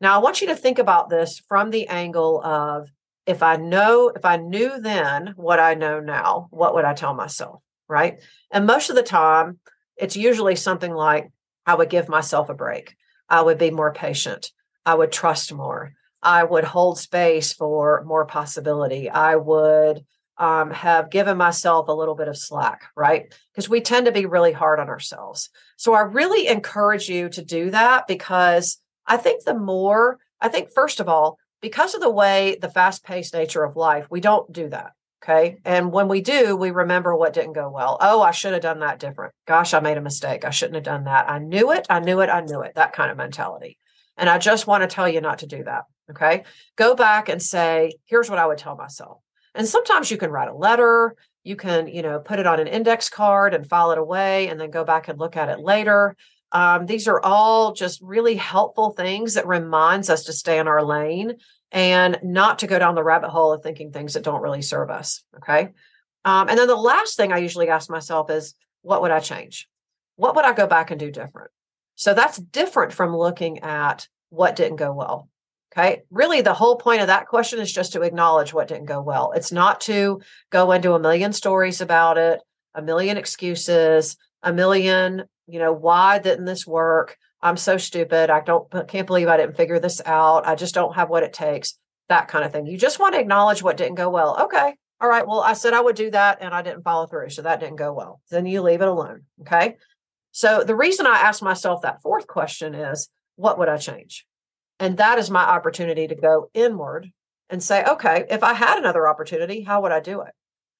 now, 0.00 0.14
I 0.14 0.22
want 0.22 0.40
you 0.40 0.48
to 0.48 0.56
think 0.56 0.78
about 0.78 1.10
this 1.10 1.42
from 1.48 1.70
the 1.70 1.88
angle 1.88 2.40
of 2.44 2.90
if 3.26 3.42
I 3.42 3.56
know, 3.56 4.10
if 4.14 4.24
I 4.24 4.36
knew 4.36 4.80
then 4.80 5.34
what 5.36 5.58
I 5.58 5.74
know 5.74 6.00
now, 6.00 6.48
what 6.50 6.74
would 6.74 6.84
I 6.84 6.94
tell 6.94 7.14
myself? 7.14 7.62
Right. 7.88 8.20
And 8.50 8.66
most 8.66 8.90
of 8.90 8.96
the 8.96 9.02
time, 9.02 9.58
it's 9.96 10.16
usually 10.16 10.56
something 10.56 10.92
like 10.92 11.30
I 11.66 11.74
would 11.74 11.90
give 11.90 12.08
myself 12.08 12.48
a 12.48 12.54
break. 12.54 12.96
I 13.28 13.42
would 13.42 13.58
be 13.58 13.70
more 13.70 13.92
patient. 13.92 14.52
I 14.86 14.94
would 14.94 15.12
trust 15.12 15.52
more. 15.52 15.92
I 16.22 16.44
would 16.44 16.64
hold 16.64 16.98
space 16.98 17.52
for 17.52 18.02
more 18.06 18.24
possibility. 18.24 19.10
I 19.10 19.36
would 19.36 20.04
um, 20.38 20.70
have 20.70 21.10
given 21.10 21.36
myself 21.36 21.88
a 21.88 21.92
little 21.92 22.14
bit 22.14 22.28
of 22.28 22.38
slack, 22.38 22.84
right? 22.96 23.34
Because 23.52 23.68
we 23.68 23.80
tend 23.80 24.06
to 24.06 24.12
be 24.12 24.26
really 24.26 24.52
hard 24.52 24.80
on 24.80 24.88
ourselves. 24.88 25.50
So 25.76 25.92
I 25.92 26.00
really 26.00 26.46
encourage 26.46 27.08
you 27.08 27.28
to 27.30 27.44
do 27.44 27.70
that 27.70 28.06
because 28.06 28.80
I 29.08 29.16
think 29.16 29.44
the 29.44 29.58
more, 29.58 30.18
I 30.40 30.48
think, 30.48 30.70
first 30.70 31.00
of 31.00 31.08
all, 31.08 31.38
because 31.60 31.94
of 31.94 32.00
the 32.00 32.10
way 32.10 32.56
the 32.60 32.70
fast 32.70 33.02
paced 33.02 33.34
nature 33.34 33.64
of 33.64 33.74
life, 33.74 34.06
we 34.10 34.20
don't 34.20 34.52
do 34.52 34.68
that. 34.68 34.92
Okay. 35.22 35.58
And 35.64 35.90
when 35.90 36.06
we 36.06 36.20
do, 36.20 36.54
we 36.54 36.70
remember 36.70 37.14
what 37.16 37.32
didn't 37.32 37.54
go 37.54 37.68
well. 37.68 37.98
Oh, 38.00 38.22
I 38.22 38.30
should 38.30 38.52
have 38.52 38.62
done 38.62 38.80
that 38.80 39.00
different. 39.00 39.34
Gosh, 39.46 39.74
I 39.74 39.80
made 39.80 39.98
a 39.98 40.02
mistake. 40.02 40.44
I 40.44 40.50
shouldn't 40.50 40.76
have 40.76 40.84
done 40.84 41.04
that. 41.04 41.28
I 41.28 41.40
knew 41.40 41.72
it. 41.72 41.86
I 41.90 41.98
knew 41.98 42.20
it. 42.20 42.30
I 42.30 42.42
knew 42.42 42.60
it. 42.60 42.76
That 42.76 42.92
kind 42.92 43.10
of 43.10 43.16
mentality. 43.16 43.78
And 44.16 44.28
I 44.28 44.38
just 44.38 44.68
want 44.68 44.82
to 44.82 44.86
tell 44.86 45.08
you 45.08 45.20
not 45.20 45.40
to 45.40 45.46
do 45.46 45.64
that. 45.64 45.84
Okay. 46.10 46.44
Go 46.76 46.94
back 46.94 47.28
and 47.28 47.42
say, 47.42 47.94
here's 48.04 48.30
what 48.30 48.38
I 48.38 48.46
would 48.46 48.58
tell 48.58 48.76
myself. 48.76 49.18
And 49.54 49.66
sometimes 49.66 50.10
you 50.10 50.18
can 50.18 50.30
write 50.30 50.48
a 50.48 50.54
letter. 50.54 51.16
You 51.42 51.56
can, 51.56 51.88
you 51.88 52.02
know, 52.02 52.20
put 52.20 52.38
it 52.38 52.46
on 52.46 52.60
an 52.60 52.68
index 52.68 53.08
card 53.08 53.54
and 53.54 53.68
file 53.68 53.90
it 53.90 53.98
away 53.98 54.48
and 54.48 54.60
then 54.60 54.70
go 54.70 54.84
back 54.84 55.08
and 55.08 55.18
look 55.18 55.36
at 55.36 55.48
it 55.48 55.58
later. 55.58 56.16
Um, 56.52 56.86
these 56.86 57.08
are 57.08 57.20
all 57.22 57.72
just 57.72 58.00
really 58.00 58.36
helpful 58.36 58.90
things 58.90 59.34
that 59.34 59.46
reminds 59.46 60.08
us 60.08 60.24
to 60.24 60.32
stay 60.32 60.58
in 60.58 60.66
our 60.66 60.82
lane 60.82 61.34
and 61.70 62.18
not 62.22 62.60
to 62.60 62.66
go 62.66 62.78
down 62.78 62.94
the 62.94 63.04
rabbit 63.04 63.28
hole 63.28 63.52
of 63.52 63.62
thinking 63.62 63.92
things 63.92 64.14
that 64.14 64.24
don't 64.24 64.42
really 64.42 64.62
serve 64.62 64.90
us. 64.90 65.22
Okay. 65.36 65.68
Um, 66.24 66.48
and 66.48 66.58
then 66.58 66.66
the 66.66 66.76
last 66.76 67.16
thing 67.16 67.32
I 67.32 67.38
usually 67.38 67.68
ask 67.68 67.90
myself 67.90 68.30
is, 68.30 68.54
what 68.82 69.02
would 69.02 69.10
I 69.10 69.20
change? 69.20 69.68
What 70.16 70.34
would 70.36 70.44
I 70.44 70.52
go 70.52 70.66
back 70.66 70.90
and 70.90 70.98
do 70.98 71.10
different? 71.10 71.50
So 71.96 72.14
that's 72.14 72.38
different 72.38 72.92
from 72.92 73.16
looking 73.16 73.58
at 73.60 74.08
what 74.30 74.56
didn't 74.56 74.76
go 74.76 74.92
well. 74.92 75.28
Okay. 75.72 76.02
Really, 76.10 76.40
the 76.40 76.54
whole 76.54 76.76
point 76.76 77.02
of 77.02 77.08
that 77.08 77.26
question 77.26 77.60
is 77.60 77.72
just 77.72 77.92
to 77.92 78.02
acknowledge 78.02 78.54
what 78.54 78.68
didn't 78.68 78.86
go 78.86 79.02
well. 79.02 79.32
It's 79.32 79.52
not 79.52 79.82
to 79.82 80.22
go 80.50 80.72
into 80.72 80.94
a 80.94 80.98
million 80.98 81.32
stories 81.32 81.80
about 81.80 82.16
it, 82.16 82.40
a 82.74 82.80
million 82.80 83.16
excuses, 83.16 84.16
a 84.42 84.52
million 84.52 85.24
you 85.48 85.58
know 85.58 85.72
why 85.72 86.18
didn't 86.18 86.44
this 86.44 86.66
work? 86.66 87.16
I'm 87.40 87.56
so 87.56 87.78
stupid. 87.78 88.30
I 88.30 88.40
don't 88.40 88.68
can't 88.88 89.06
believe 89.06 89.28
i 89.28 89.36
didn't 89.36 89.56
figure 89.56 89.78
this 89.78 90.02
out. 90.04 90.46
I 90.46 90.54
just 90.54 90.74
don't 90.74 90.94
have 90.94 91.08
what 91.08 91.22
it 91.22 91.32
takes 91.32 91.78
that 92.08 92.28
kind 92.28 92.44
of 92.44 92.52
thing. 92.52 92.66
You 92.66 92.78
just 92.78 92.98
want 92.98 93.14
to 93.14 93.20
acknowledge 93.20 93.62
what 93.62 93.76
didn't 93.76 93.96
go 93.96 94.10
well. 94.10 94.44
Okay. 94.44 94.74
All 95.00 95.08
right. 95.08 95.26
Well 95.26 95.40
i 95.40 95.52
said 95.52 95.74
i 95.74 95.80
would 95.80 95.96
do 95.96 96.10
that 96.10 96.38
and 96.40 96.54
i 96.54 96.62
didn't 96.62 96.82
follow 96.82 97.06
through 97.06 97.30
so 97.30 97.42
that 97.42 97.60
didn't 97.60 97.76
go 97.76 97.92
well. 97.92 98.20
Then 98.30 98.46
you 98.46 98.62
leave 98.62 98.82
it 98.82 98.88
alone. 98.88 99.22
Okay? 99.42 99.76
So 100.32 100.62
the 100.64 100.76
reason 100.76 101.06
i 101.06 101.18
asked 101.18 101.42
myself 101.42 101.82
that 101.82 102.02
fourth 102.02 102.26
question 102.26 102.74
is 102.74 103.08
what 103.36 103.58
would 103.58 103.68
i 103.68 103.78
change? 103.78 104.26
And 104.80 104.98
that 104.98 105.18
is 105.18 105.30
my 105.30 105.42
opportunity 105.42 106.06
to 106.08 106.14
go 106.14 106.50
inward 106.54 107.10
and 107.50 107.62
say 107.62 107.84
okay 107.84 108.26
if 108.28 108.42
i 108.42 108.52
had 108.52 108.78
another 108.78 109.08
opportunity 109.08 109.62
how 109.62 109.82
would 109.82 109.92
i 109.92 110.00
do 110.00 110.20
it? 110.22 110.32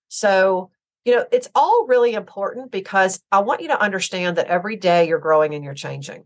So 0.09 0.71
you 1.05 1.15
know, 1.15 1.25
it's 1.33 1.49
all 1.55 1.87
really 1.87 2.15
important 2.15 2.71
because 2.71 3.21
I 3.33 3.41
want 3.41 3.63
you 3.63 3.69
to 3.69 3.81
understand 3.81 4.37
that 4.37 4.49
every 4.49 4.77
day 4.77 5.09
you're 5.09 5.19
growing 5.19 5.55
and 5.55 5.65
you're 5.65 5.75
changing. 5.75 6.25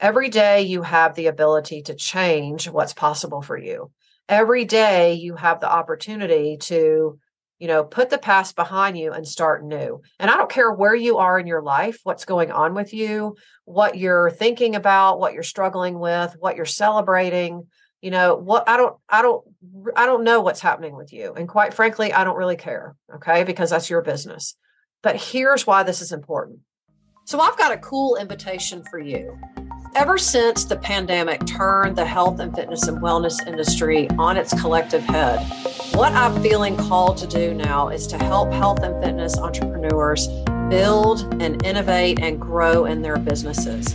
Every 0.00 0.28
day 0.28 0.62
you 0.62 0.82
have 0.82 1.14
the 1.14 1.28
ability 1.28 1.82
to 1.82 1.94
change 1.94 2.68
what's 2.68 2.94
possible 2.94 3.42
for 3.42 3.56
you. 3.56 3.90
Every 4.28 4.64
day 4.64 5.14
you 5.14 5.36
have 5.36 5.60
the 5.60 5.70
opportunity 5.70 6.56
to, 6.62 7.18
you 7.58 7.68
know, 7.68 7.84
put 7.84 8.10
the 8.10 8.18
past 8.18 8.56
behind 8.56 8.98
you 8.98 9.12
and 9.12 9.26
start 9.26 9.64
new. 9.64 10.00
And 10.18 10.30
I 10.30 10.36
don't 10.36 10.50
care 10.50 10.72
where 10.72 10.94
you 10.94 11.18
are 11.18 11.38
in 11.38 11.46
your 11.46 11.62
life, 11.62 12.00
what's 12.02 12.24
going 12.24 12.50
on 12.50 12.74
with 12.74 12.92
you, 12.92 13.36
what 13.66 13.96
you're 13.96 14.30
thinking 14.30 14.74
about, 14.74 15.20
what 15.20 15.34
you're 15.34 15.42
struggling 15.42 15.98
with, 15.98 16.34
what 16.38 16.56
you're 16.56 16.64
celebrating 16.64 17.66
you 18.04 18.10
know 18.10 18.34
what 18.34 18.68
i 18.68 18.76
don't 18.76 18.96
i 19.08 19.22
don't 19.22 19.42
i 19.96 20.04
don't 20.04 20.24
know 20.24 20.42
what's 20.42 20.60
happening 20.60 20.94
with 20.94 21.10
you 21.10 21.32
and 21.32 21.48
quite 21.48 21.72
frankly 21.72 22.12
i 22.12 22.22
don't 22.22 22.36
really 22.36 22.54
care 22.56 22.94
okay 23.14 23.44
because 23.44 23.70
that's 23.70 23.88
your 23.88 24.02
business. 24.02 24.56
But 25.02 25.16
here's 25.16 25.66
why 25.66 25.82
this 25.82 26.00
is 26.02 26.12
important. 26.12 26.60
So 27.24 27.40
i've 27.40 27.56
got 27.56 27.72
a 27.72 27.78
cool 27.78 28.16
invitation 28.16 28.84
for 28.90 28.98
you. 28.98 29.38
Ever 29.94 30.18
since 30.18 30.64
the 30.64 30.76
pandemic 30.76 31.46
turned 31.46 31.96
the 31.96 32.04
health 32.04 32.40
and 32.40 32.54
fitness 32.54 32.88
and 32.88 32.98
wellness 32.98 33.46
industry 33.46 34.10
on 34.18 34.36
its 34.36 34.52
collective 34.60 35.04
head 35.04 35.38
what 35.94 36.12
i'm 36.12 36.42
feeling 36.42 36.76
called 36.76 37.16
to 37.18 37.26
do 37.26 37.54
now 37.54 37.88
is 37.88 38.06
to 38.08 38.18
help 38.18 38.52
health 38.52 38.82
and 38.82 39.02
fitness 39.02 39.38
entrepreneurs 39.38 40.28
build 40.68 41.40
and 41.40 41.64
innovate 41.64 42.20
and 42.20 42.40
grow 42.40 42.86
in 42.86 43.02
their 43.02 43.16
businesses. 43.16 43.94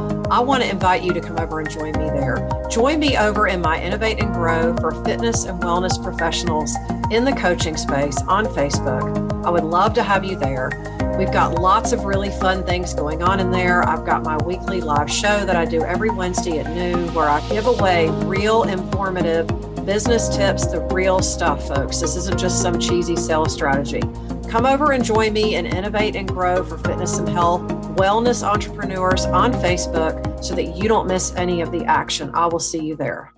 I 0.31 0.39
want 0.39 0.63
to 0.63 0.69
invite 0.69 1.03
you 1.03 1.11
to 1.11 1.19
come 1.19 1.37
over 1.39 1.59
and 1.59 1.69
join 1.69 1.91
me 1.91 2.09
there. 2.09 2.49
Join 2.69 2.99
me 2.99 3.17
over 3.17 3.47
in 3.47 3.59
my 3.59 3.83
Innovate 3.83 4.23
and 4.23 4.33
Grow 4.33 4.73
for 4.77 4.91
fitness 5.03 5.43
and 5.43 5.61
wellness 5.61 6.01
professionals 6.01 6.73
in 7.11 7.25
the 7.25 7.33
coaching 7.33 7.75
space 7.75 8.17
on 8.29 8.45
Facebook. 8.45 9.45
I 9.45 9.49
would 9.49 9.65
love 9.65 9.93
to 9.95 10.03
have 10.03 10.23
you 10.23 10.37
there. 10.37 10.71
We've 11.17 11.33
got 11.33 11.55
lots 11.59 11.91
of 11.91 12.05
really 12.05 12.29
fun 12.29 12.63
things 12.63 12.93
going 12.93 13.21
on 13.21 13.41
in 13.41 13.51
there. 13.51 13.83
I've 13.83 14.05
got 14.05 14.23
my 14.23 14.37
weekly 14.37 14.79
live 14.79 15.11
show 15.11 15.43
that 15.43 15.57
I 15.57 15.65
do 15.65 15.83
every 15.83 16.09
Wednesday 16.09 16.59
at 16.59 16.73
noon 16.73 17.13
where 17.13 17.27
I 17.27 17.45
give 17.49 17.67
away 17.67 18.07
real 18.23 18.63
informative 18.63 19.47
business 19.85 20.33
tips, 20.33 20.65
the 20.67 20.79
real 20.93 21.19
stuff, 21.19 21.67
folks. 21.67 21.99
This 21.99 22.15
isn't 22.15 22.39
just 22.39 22.61
some 22.61 22.79
cheesy 22.79 23.17
sales 23.17 23.53
strategy. 23.53 24.01
Come 24.47 24.65
over 24.65 24.93
and 24.93 25.03
join 25.03 25.33
me 25.33 25.55
and 25.55 25.67
innovate 25.67 26.15
and 26.15 26.25
grow 26.25 26.63
for 26.63 26.77
fitness 26.77 27.17
and 27.17 27.27
health, 27.27 27.80
wellness 27.95 28.47
entrepreneurs 28.47 29.25
on 29.25 29.53
Facebook 29.53 30.43
so 30.43 30.55
that 30.55 30.75
you 30.75 30.87
don't 30.87 31.07
miss 31.07 31.33
any 31.35 31.61
of 31.61 31.71
the 31.71 31.85
action. 31.85 32.31
I 32.33 32.47
will 32.47 32.59
see 32.59 32.83
you 32.83 32.95
there. 32.95 33.31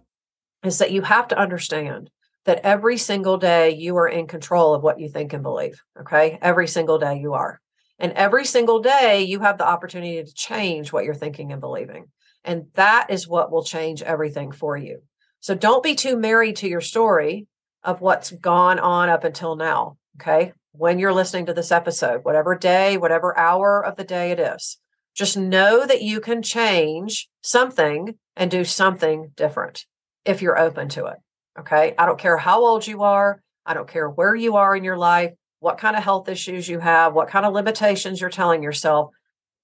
Is 0.63 0.77
that 0.77 0.91
you 0.91 1.01
have 1.01 1.27
to 1.29 1.37
understand 1.37 2.09
that 2.45 2.61
every 2.63 2.97
single 2.97 3.37
day 3.37 3.71
you 3.71 3.97
are 3.97 4.07
in 4.07 4.27
control 4.27 4.73
of 4.73 4.83
what 4.83 4.99
you 4.99 5.09
think 5.09 5.33
and 5.33 5.43
believe. 5.43 5.81
Okay. 5.99 6.37
Every 6.41 6.67
single 6.67 6.97
day 6.99 7.19
you 7.19 7.33
are. 7.33 7.59
And 7.99 8.11
every 8.13 8.45
single 8.45 8.79
day 8.79 9.23
you 9.23 9.39
have 9.39 9.57
the 9.57 9.67
opportunity 9.67 10.21
to 10.23 10.33
change 10.33 10.91
what 10.91 11.05
you're 11.05 11.13
thinking 11.13 11.51
and 11.51 11.61
believing. 11.61 12.05
And 12.43 12.65
that 12.73 13.07
is 13.09 13.27
what 13.27 13.51
will 13.51 13.63
change 13.63 14.01
everything 14.01 14.51
for 14.51 14.75
you. 14.75 15.01
So 15.39 15.55
don't 15.55 15.83
be 15.83 15.95
too 15.95 16.17
married 16.17 16.57
to 16.57 16.67
your 16.67 16.81
story 16.81 17.47
of 17.83 18.01
what's 18.01 18.31
gone 18.31 18.79
on 18.79 19.09
up 19.09 19.23
until 19.23 19.55
now. 19.55 19.97
Okay. 20.21 20.53
When 20.73 20.99
you're 20.99 21.13
listening 21.13 21.45
to 21.47 21.53
this 21.53 21.71
episode, 21.71 22.23
whatever 22.23 22.55
day, 22.55 22.97
whatever 22.97 23.37
hour 23.37 23.83
of 23.85 23.95
the 23.95 24.03
day 24.03 24.31
it 24.31 24.39
is, 24.39 24.79
just 25.15 25.37
know 25.37 25.85
that 25.85 26.01
you 26.01 26.19
can 26.19 26.41
change 26.41 27.29
something 27.41 28.15
and 28.35 28.49
do 28.49 28.63
something 28.63 29.31
different 29.35 29.85
if 30.25 30.41
you're 30.41 30.57
open 30.57 30.89
to 30.89 31.05
it. 31.05 31.17
Okay. 31.59 31.93
I 31.97 32.05
don't 32.05 32.19
care 32.19 32.37
how 32.37 32.65
old 32.65 32.87
you 32.87 33.03
are. 33.03 33.41
I 33.65 33.73
don't 33.73 33.87
care 33.87 34.09
where 34.09 34.35
you 34.35 34.55
are 34.55 34.75
in 34.75 34.83
your 34.83 34.97
life, 34.97 35.31
what 35.59 35.77
kind 35.77 35.95
of 35.95 36.03
health 36.03 36.27
issues 36.27 36.67
you 36.67 36.79
have, 36.79 37.13
what 37.13 37.29
kind 37.29 37.45
of 37.45 37.53
limitations 37.53 38.19
you're 38.19 38.29
telling 38.29 38.63
yourself. 38.63 39.11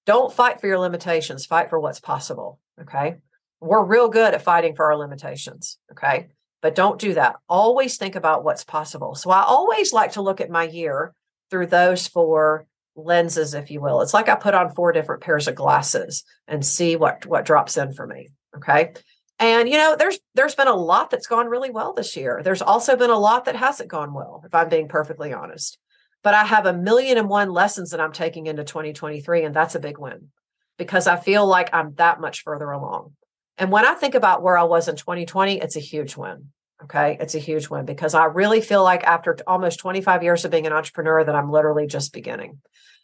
Don't 0.06 0.34
fight 0.34 0.62
for 0.62 0.68
your 0.68 0.80
limitations, 0.80 1.46
fight 1.46 1.70
for 1.70 1.80
what's 1.80 2.00
possible. 2.00 2.60
Okay 2.80 3.16
we're 3.62 3.84
real 3.84 4.10
good 4.10 4.34
at 4.34 4.42
fighting 4.42 4.76
for 4.76 4.86
our 4.86 4.98
limitations. 4.98 5.78
Okay. 5.92 6.28
But 6.62 6.76
don't 6.76 7.00
do 7.00 7.14
that. 7.14 7.38
Always 7.48 7.98
think 7.98 8.16
about 8.16 8.44
what's 8.44 8.64
possible. 8.64 9.16
So 9.16 9.30
I 9.30 9.44
always 9.44 9.94
like 9.94 10.14
to 10.14 10.22
look 10.22 10.42
at 10.42 10.50
my 10.50 10.64
year 10.64 11.14
through 11.50 11.68
those 11.68 12.08
four 12.08 12.66
lenses, 12.96 13.54
if 13.54 13.72
you 13.72 13.82
will. 13.82 14.02
It's 14.02 14.14
like 14.14 14.30
I 14.30 14.36
put 14.36 14.54
on 14.54 14.74
four 14.74 14.92
different 14.92 15.24
pairs 15.24 15.48
of 15.48 15.56
glasses 15.56 16.24
and 16.48 16.66
see 16.66 16.96
what 16.96 17.26
what 17.26 17.46
drops 17.46 17.78
in 17.78 17.94
for 17.94 18.06
me. 18.06 18.30
Okay. 18.58 18.94
And 19.40 19.70
you 19.70 19.78
know, 19.78 19.96
there's 19.98 20.20
there's 20.36 20.56
been 20.56 20.68
a 20.68 20.76
lot 20.76 21.10
that's 21.10 21.28
gone 21.28 21.48
really 21.48 21.70
well 21.70 21.94
this 21.94 22.18
year. 22.18 22.42
There's 22.44 22.62
also 22.62 22.98
been 22.98 23.10
a 23.10 23.18
lot 23.18 23.46
that 23.46 23.56
hasn't 23.56 23.90
gone 23.90 24.14
well, 24.14 24.44
if 24.46 24.54
I'm 24.54 24.70
being 24.70 24.90
perfectly 24.90 25.34
honest. 25.34 25.78
But 26.22 26.34
I 26.34 26.44
have 26.44 26.66
a 26.66 26.74
million 26.74 27.18
and 27.18 27.30
one 27.30 27.50
lessons 27.50 27.92
that 27.92 28.02
I'm 28.02 28.12
taking 28.12 28.48
into 28.48 28.66
2023, 28.66 29.46
and 29.46 29.56
that's 29.56 29.76
a 29.76 29.80
big 29.80 29.98
win 29.98 30.30
because 30.78 31.08
I 31.08 31.16
feel 31.16 31.48
like 31.48 31.74
I'm 31.74 31.94
that 31.96 32.20
much 32.20 32.44
further 32.44 32.70
along. 32.70 33.14
And 33.60 33.72
when 33.72 33.86
I 33.86 33.94
think 33.94 34.16
about 34.16 34.42
where 34.42 34.58
I 34.58 34.64
was 34.64 34.88
in 34.88 34.96
2020, 34.96 35.60
it's 35.60 35.76
a 35.76 35.82
huge 35.82 36.16
win. 36.16 36.48
Okay. 36.84 37.18
It's 37.20 37.36
a 37.36 37.40
huge 37.40 37.70
win 37.70 37.86
because 37.86 38.14
I 38.14 38.26
really 38.26 38.62
feel 38.62 38.84
like 38.84 39.04
after 39.04 39.38
almost 39.46 39.80
25 39.80 40.24
years 40.24 40.46
of 40.46 40.52
being 40.52 40.66
an 40.66 40.72
entrepreneur 40.72 41.24
that 41.24 41.36
I'm 41.36 41.52
literally 41.52 41.86
just 41.86 42.14
beginning. 42.14 42.62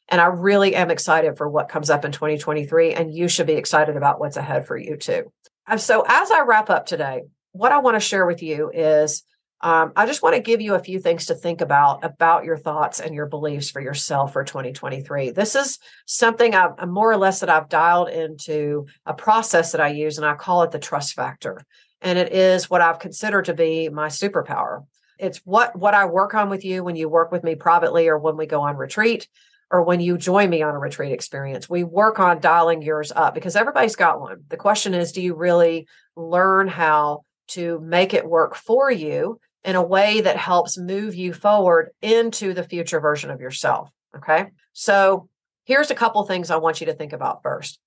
And 0.08 0.22
I 0.22 0.28
really 0.28 0.76
am 0.76 0.92
excited 0.92 1.38
for 1.38 1.50
what 1.50 1.68
comes 1.68 1.90
up 1.90 2.06
in 2.06 2.14
2023. 2.14 2.94
And 2.94 3.14
you 3.14 3.28
should 3.28 3.48
be 3.48 3.54
excited 3.54 3.98
about 3.98 4.20
what's 4.20 4.38
ahead 4.38 4.66
for 4.66 4.78
you 4.78 4.96
too. 4.96 5.32
So 5.78 6.06
as 6.08 6.32
I 6.32 6.44
wrap 6.44 6.70
up 6.70 6.86
today, 6.86 7.24
what 7.52 7.74
I 7.74 7.80
want 7.80 7.96
to 7.96 8.00
share 8.00 8.26
with 8.26 8.42
you 8.42 8.72
is 8.74 9.24
um, 9.62 9.94
I 9.96 10.06
just 10.06 10.22
want 10.22 10.36
to 10.36 10.42
give 10.42 10.62
you 10.62 10.76
a 10.76 10.80
few 10.80 11.00
things 11.00 11.28
to 11.28 11.36
think 11.36 11.62
about 11.62 12.04
about 12.04 12.44
your 12.44 12.58
thoughts 12.58 13.00
and 13.00 13.16
your 13.16 13.26
beliefs 13.26 13.70
for 13.70 13.82
yourself 13.82 14.34
for 14.34 14.44
2023. 14.44 15.32
This 15.32 15.56
is 15.56 15.80
something 16.06 16.54
I've 16.54 16.88
more 16.88 17.12
or 17.12 17.18
less 17.18 17.40
that 17.40 17.50
I've 17.50 17.70
dialed 17.70 18.10
into 18.10 18.88
a 19.06 19.14
process 19.14 19.72
that 19.72 19.82
I 19.82 19.90
use, 19.90 20.18
and 20.18 20.26
I 20.26 20.36
call 20.36 20.64
it 20.64 20.72
the 20.72 20.80
trust 20.80 21.14
factor. 21.14 21.62
And 22.02 22.20
it 22.20 22.34
is 22.34 22.70
what 22.70 22.82
I've 22.82 23.00
considered 23.00 23.46
to 23.46 23.54
be 23.54 23.90
my 23.90 24.08
superpower. 24.08 24.86
It's 25.18 25.40
what 25.46 25.78
what 25.78 25.94
I 25.94 26.06
work 26.06 26.34
on 26.34 26.50
with 26.50 26.66
you 26.66 26.84
when 26.84 26.96
you 26.96 27.08
work 27.08 27.32
with 27.32 27.44
me 27.44 27.56
privately 27.56 28.08
or 28.08 28.18
when 28.18 28.38
we 28.38 28.46
go 28.46 28.62
on 28.62 28.76
retreat 28.76 29.28
or 29.72 29.84
when 29.84 30.00
you 30.00 30.18
join 30.18 30.50
me 30.50 30.62
on 30.62 30.76
a 30.76 30.80
retreat 30.80 31.12
experience. 31.12 31.70
We 31.70 31.84
work 31.84 32.20
on 32.20 32.40
dialing 32.40 32.82
yours 32.82 33.12
up 33.16 33.34
because 33.34 33.56
everybody's 33.56 33.96
got 33.96 34.22
one. 34.22 34.44
The 34.50 34.58
question 34.58 34.94
is, 34.94 35.12
do 35.12 35.22
you 35.22 35.34
really 35.34 35.88
learn 36.16 36.68
how 36.68 37.25
to 37.50 37.80
make 37.82 38.14
it 38.14 38.28
work 38.28 38.56
for 38.56 38.92
you 38.92 39.40
in 39.64 39.76
a 39.76 39.84
way 39.84 40.22
that 40.22 40.38
helps 40.38 40.78
move 40.78 41.16
you 41.16 41.34
forward 41.34 41.90
into 42.02 42.54
the 42.54 42.64
future 42.64 43.00
version 43.00 43.32
of 43.32 43.42
yourself. 43.42 43.90
Okay. 44.16 44.48
So 44.74 45.28
here's 45.66 45.92
a 45.92 45.96
couple 45.96 46.24
things 46.24 46.52
I 46.52 46.58
want 46.58 46.80
you 46.80 46.88
to 46.88 46.94
think 46.94 47.14
about 47.14 47.42
first. 47.42 47.80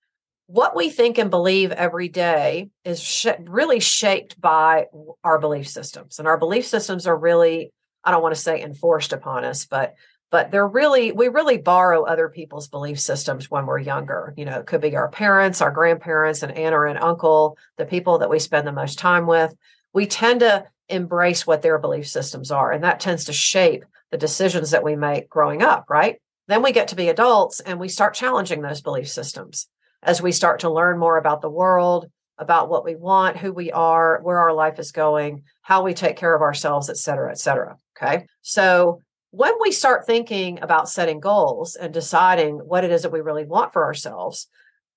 What 0.47 0.75
we 0.75 0.91
think 0.91 1.19
and 1.19 1.31
believe 1.31 1.73
every 1.73 2.09
day 2.09 2.71
is 2.85 3.01
sh- 3.01 3.27
really 3.41 3.81
shaped 3.81 4.41
by 4.41 4.87
our 5.23 5.39
belief 5.39 5.69
systems. 5.69 6.19
And 6.19 6.27
our 6.27 6.39
belief 6.39 6.67
systems 6.67 7.07
are 7.07 7.17
really, 7.17 7.71
I 8.03 8.11
don't 8.11 8.23
want 8.23 8.35
to 8.35 8.41
say 8.41 8.63
enforced 8.63 9.13
upon 9.13 9.45
us, 9.45 9.67
but 9.67 9.95
but 10.31 10.51
they're 10.51 10.67
really 10.67 11.13
we 11.13 11.29
really 11.29 11.59
borrow 11.59 12.05
other 12.05 12.29
people's 12.29 12.69
belief 12.69 13.01
systems 13.01 13.51
when 13.51 13.67
we're 13.67 13.79
younger 13.79 14.35
you 14.37 14.45
know 14.45 14.59
it 14.59 14.67
could 14.67 14.81
be 14.81 14.97
our 14.97 15.09
parents 15.09 15.61
our 15.61 15.71
grandparents 15.71 16.43
and 16.43 16.53
aunt 16.53 16.75
or 16.75 16.87
an 16.87 16.97
uncle 16.97 17.57
the 17.77 17.87
people 17.87 18.19
that 18.19 18.31
we 18.31 18.39
spend 18.39 18.67
the 18.67 18.73
most 18.73 18.99
time 18.99 19.27
with 19.27 19.55
we 19.93 20.07
tend 20.07 20.41
to 20.41 20.65
embrace 20.89 21.47
what 21.47 21.63
their 21.63 21.79
belief 21.79 22.09
systems 22.09 22.51
are. 22.51 22.73
And 22.73 22.85
that 22.85 23.01
tends 23.01 23.25
to 23.27 23.33
shape 23.33 23.85
the 24.11 24.19
decisions 24.19 24.71
that 24.71 24.85
we 24.85 24.97
make 24.97 25.29
growing 25.29 25.63
up, 25.63 25.87
right? 25.89 26.21
Then 26.47 26.63
we 26.63 26.73
get 26.73 26.89
to 26.89 26.97
be 26.97 27.09
adults 27.09 27.61
and 27.61 27.79
we 27.79 27.89
start 27.89 28.15
challenging 28.15 28.63
those 28.63 28.81
belief 28.81 29.09
systems 29.09 29.69
as 30.03 30.23
we 30.23 30.33
start 30.33 30.61
to 30.61 30.71
learn 30.71 30.99
more 30.99 31.19
about 31.19 31.43
the 31.43 31.51
world, 31.51 32.11
about 32.39 32.71
what 32.71 32.85
we 32.85 32.95
want, 32.95 33.37
who 33.37 33.53
we 33.53 33.71
are, 33.73 34.21
where 34.23 34.39
our 34.39 34.53
life 34.53 34.79
is 34.79 34.93
going, 34.93 35.43
how 35.61 35.83
we 35.83 35.93
take 35.93 36.17
care 36.17 36.35
of 36.35 36.41
ourselves, 36.41 36.89
et 36.89 36.97
cetera, 36.97 37.31
et 37.31 37.39
cetera. 37.39 37.77
Okay. 37.97 38.27
So 38.43 39.03
when 39.31 39.53
we 39.61 39.73
start 39.73 40.07
thinking 40.07 40.59
about 40.63 40.89
setting 40.89 41.21
goals 41.21 41.77
and 41.77 41.93
deciding 41.93 42.57
what 42.57 42.85
it 42.85 42.91
is 42.91 43.03
that 43.03 43.13
we 43.13 43.21
really 43.21 43.45
want 43.45 43.73
for 43.73 43.85
ourselves, 43.85 44.49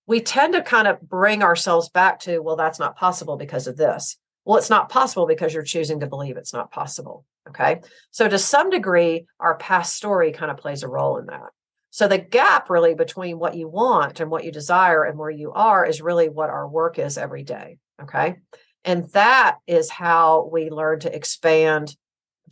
we 0.07 0.21
tend 0.21 0.53
to 0.53 0.61
kind 0.61 0.87
of 0.87 1.01
bring 1.01 1.43
ourselves 1.43 1.89
back 1.89 2.19
to, 2.21 2.39
well, 2.39 2.55
that's 2.55 2.79
not 2.79 2.97
possible 2.97 3.37
because 3.37 3.67
of 3.67 3.77
this. 3.77 4.17
Well, 4.45 4.57
it's 4.57 4.69
not 4.69 4.89
possible 4.89 5.27
because 5.27 5.53
you're 5.53 5.63
choosing 5.63 5.99
to 5.99 6.07
believe 6.07 6.37
it's 6.37 6.53
not 6.53 6.71
possible. 6.71 7.25
Okay. 7.49 7.81
So, 8.11 8.27
to 8.27 8.37
some 8.37 8.69
degree, 8.69 9.25
our 9.39 9.57
past 9.57 9.95
story 9.95 10.31
kind 10.31 10.51
of 10.51 10.57
plays 10.57 10.83
a 10.83 10.87
role 10.87 11.17
in 11.17 11.27
that. 11.27 11.49
So, 11.89 12.07
the 12.07 12.17
gap 12.17 12.69
really 12.69 12.95
between 12.95 13.39
what 13.39 13.55
you 13.55 13.67
want 13.67 14.19
and 14.19 14.31
what 14.31 14.43
you 14.43 14.51
desire 14.51 15.03
and 15.03 15.17
where 15.17 15.29
you 15.29 15.51
are 15.51 15.85
is 15.85 16.01
really 16.01 16.29
what 16.29 16.49
our 16.49 16.67
work 16.67 16.97
is 16.97 17.17
every 17.17 17.43
day. 17.43 17.77
Okay. 18.01 18.37
And 18.83 19.05
that 19.13 19.57
is 19.67 19.89
how 19.89 20.49
we 20.51 20.69
learn 20.69 21.01
to 21.01 21.15
expand 21.15 21.95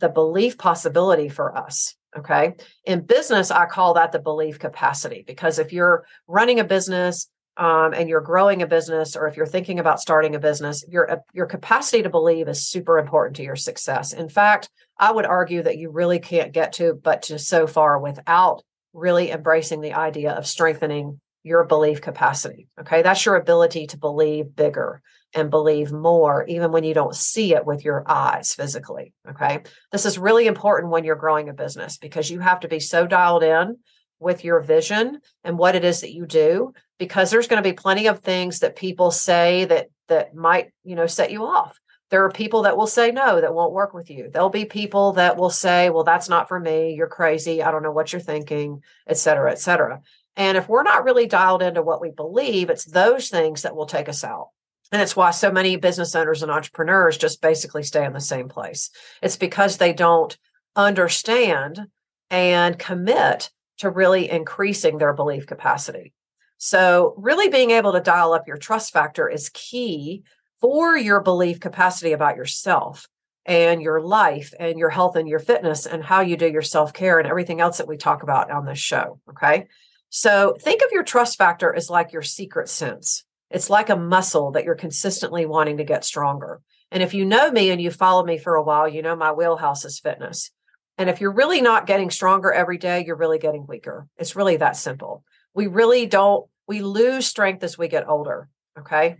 the 0.00 0.08
belief 0.08 0.58
possibility 0.58 1.28
for 1.28 1.56
us. 1.56 1.94
Okay. 2.16 2.54
In 2.84 3.02
business, 3.02 3.52
I 3.52 3.66
call 3.66 3.94
that 3.94 4.10
the 4.10 4.18
belief 4.18 4.58
capacity 4.58 5.22
because 5.24 5.60
if 5.60 5.72
you're 5.72 6.04
running 6.26 6.58
a 6.58 6.64
business, 6.64 7.28
um, 7.56 7.92
and 7.92 8.08
you're 8.08 8.20
growing 8.20 8.62
a 8.62 8.66
business 8.66 9.16
or 9.16 9.28
if 9.28 9.36
you're 9.36 9.46
thinking 9.46 9.78
about 9.78 10.00
starting 10.00 10.34
a 10.34 10.38
business 10.38 10.84
your 10.88 11.10
uh, 11.10 11.16
your 11.32 11.46
capacity 11.46 12.02
to 12.02 12.08
believe 12.08 12.48
is 12.48 12.66
super 12.66 12.98
important 12.98 13.36
to 13.36 13.42
your 13.42 13.56
success 13.56 14.12
in 14.12 14.28
fact 14.28 14.70
i 14.98 15.10
would 15.10 15.26
argue 15.26 15.62
that 15.62 15.76
you 15.76 15.90
really 15.90 16.18
can't 16.18 16.52
get 16.52 16.72
to 16.72 16.94
but 16.94 17.22
to 17.22 17.38
so 17.38 17.66
far 17.66 17.98
without 17.98 18.62
really 18.92 19.30
embracing 19.30 19.80
the 19.80 19.92
idea 19.92 20.32
of 20.32 20.46
strengthening 20.46 21.20
your 21.42 21.64
belief 21.64 22.00
capacity 22.00 22.68
okay 22.80 23.02
that's 23.02 23.26
your 23.26 23.36
ability 23.36 23.86
to 23.86 23.98
believe 23.98 24.54
bigger 24.54 25.02
and 25.34 25.50
believe 25.50 25.92
more 25.92 26.44
even 26.46 26.72
when 26.72 26.84
you 26.84 26.94
don't 26.94 27.14
see 27.14 27.54
it 27.54 27.64
with 27.64 27.84
your 27.84 28.04
eyes 28.06 28.54
physically 28.54 29.12
okay? 29.28 29.62
This 29.92 30.06
is 30.06 30.18
really 30.18 30.46
important 30.46 30.92
when 30.92 31.04
you're 31.04 31.16
growing 31.16 31.48
a 31.48 31.54
business 31.54 31.98
because 31.98 32.30
you 32.30 32.40
have 32.40 32.60
to 32.60 32.68
be 32.68 32.80
so 32.80 33.06
dialed 33.06 33.42
in 33.42 33.76
with 34.20 34.44
your 34.44 34.60
vision 34.60 35.20
and 35.42 35.58
what 35.58 35.74
it 35.74 35.84
is 35.84 36.02
that 36.02 36.12
you 36.12 36.26
do 36.26 36.72
because 36.98 37.30
there's 37.30 37.48
going 37.48 37.62
to 37.62 37.68
be 37.68 37.74
plenty 37.74 38.06
of 38.06 38.20
things 38.20 38.60
that 38.60 38.76
people 38.76 39.10
say 39.10 39.64
that 39.64 39.88
that 40.08 40.34
might 40.34 40.70
you 40.84 40.94
know 40.94 41.06
set 41.06 41.32
you 41.32 41.44
off. 41.44 41.80
There 42.10 42.24
are 42.24 42.30
people 42.30 42.62
that 42.62 42.76
will 42.76 42.88
say 42.88 43.12
no 43.12 43.40
that 43.40 43.54
won't 43.54 43.72
work 43.72 43.94
with 43.94 44.10
you. 44.10 44.28
There'll 44.30 44.50
be 44.50 44.64
people 44.64 45.12
that 45.12 45.36
will 45.36 45.50
say 45.50 45.90
well 45.90 46.04
that's 46.04 46.28
not 46.28 46.48
for 46.48 46.60
me. 46.60 46.94
You're 46.94 47.06
crazy. 47.06 47.62
I 47.62 47.70
don't 47.70 47.82
know 47.82 47.92
what 47.92 48.12
you're 48.12 48.20
thinking 48.20 48.82
et 49.08 49.16
cetera 49.16 49.50
et 49.50 49.58
cetera. 49.58 50.02
And 50.36 50.56
if 50.56 50.68
we're 50.68 50.82
not 50.82 51.04
really 51.04 51.26
dialed 51.26 51.62
into 51.62 51.82
what 51.82 52.00
we 52.00 52.10
believe 52.10 52.68
it's 52.68 52.84
those 52.84 53.30
things 53.30 53.62
that 53.62 53.74
will 53.74 53.86
take 53.86 54.08
us 54.08 54.22
out 54.22 54.48
and 54.92 55.00
it's 55.00 55.16
why 55.16 55.30
so 55.30 55.50
many 55.50 55.76
business 55.76 56.14
owners 56.14 56.42
and 56.42 56.50
entrepreneurs 56.50 57.16
just 57.16 57.42
basically 57.42 57.82
stay 57.82 58.04
in 58.04 58.12
the 58.12 58.20
same 58.20 58.48
place 58.48 58.90
it's 59.22 59.36
because 59.36 59.76
they 59.76 59.92
don't 59.92 60.36
understand 60.76 61.86
and 62.30 62.78
commit 62.78 63.50
to 63.78 63.90
really 63.90 64.30
increasing 64.30 64.98
their 64.98 65.12
belief 65.12 65.46
capacity. 65.46 66.12
So, 66.58 67.14
really 67.16 67.48
being 67.48 67.70
able 67.70 67.92
to 67.92 68.00
dial 68.00 68.32
up 68.32 68.46
your 68.46 68.58
trust 68.58 68.92
factor 68.92 69.28
is 69.28 69.50
key 69.52 70.22
for 70.60 70.96
your 70.96 71.20
belief 71.20 71.58
capacity 71.58 72.12
about 72.12 72.36
yourself 72.36 73.08
and 73.46 73.80
your 73.80 74.00
life 74.00 74.52
and 74.60 74.78
your 74.78 74.90
health 74.90 75.16
and 75.16 75.26
your 75.26 75.38
fitness 75.38 75.86
and 75.86 76.04
how 76.04 76.20
you 76.20 76.36
do 76.36 76.46
your 76.50 76.62
self 76.62 76.92
care 76.92 77.18
and 77.18 77.26
everything 77.26 77.60
else 77.60 77.78
that 77.78 77.88
we 77.88 77.96
talk 77.96 78.22
about 78.22 78.50
on 78.50 78.66
this 78.66 78.78
show. 78.78 79.18
Okay. 79.30 79.68
So 80.10 80.54
think 80.60 80.82
of 80.82 80.92
your 80.92 81.02
trust 81.02 81.38
factor 81.38 81.74
as 81.74 81.88
like 81.88 82.12
your 82.12 82.22
secret 82.22 82.68
sense. 82.68 83.24
It's 83.50 83.70
like 83.70 83.90
a 83.90 83.96
muscle 83.96 84.52
that 84.52 84.64
you're 84.64 84.74
consistently 84.74 85.46
wanting 85.46 85.78
to 85.78 85.84
get 85.84 86.04
stronger. 86.04 86.60
And 86.90 87.02
if 87.02 87.14
you 87.14 87.24
know 87.24 87.50
me 87.50 87.70
and 87.70 87.80
you 87.80 87.90
follow 87.90 88.24
me 88.24 88.38
for 88.38 88.54
a 88.54 88.62
while, 88.62 88.88
you 88.88 89.02
know 89.02 89.16
my 89.16 89.32
wheelhouse 89.32 89.84
is 89.84 90.00
fitness. 90.00 90.50
And 90.98 91.08
if 91.08 91.20
you're 91.20 91.32
really 91.32 91.60
not 91.60 91.86
getting 91.86 92.10
stronger 92.10 92.52
every 92.52 92.78
day, 92.78 93.04
you're 93.04 93.16
really 93.16 93.38
getting 93.38 93.66
weaker. 93.66 94.06
It's 94.18 94.36
really 94.36 94.56
that 94.56 94.76
simple. 94.76 95.24
We 95.54 95.66
really 95.66 96.06
don't, 96.06 96.46
we 96.66 96.82
lose 96.82 97.26
strength 97.26 97.64
as 97.64 97.78
we 97.78 97.88
get 97.88 98.08
older. 98.08 98.48
Okay. 98.78 99.16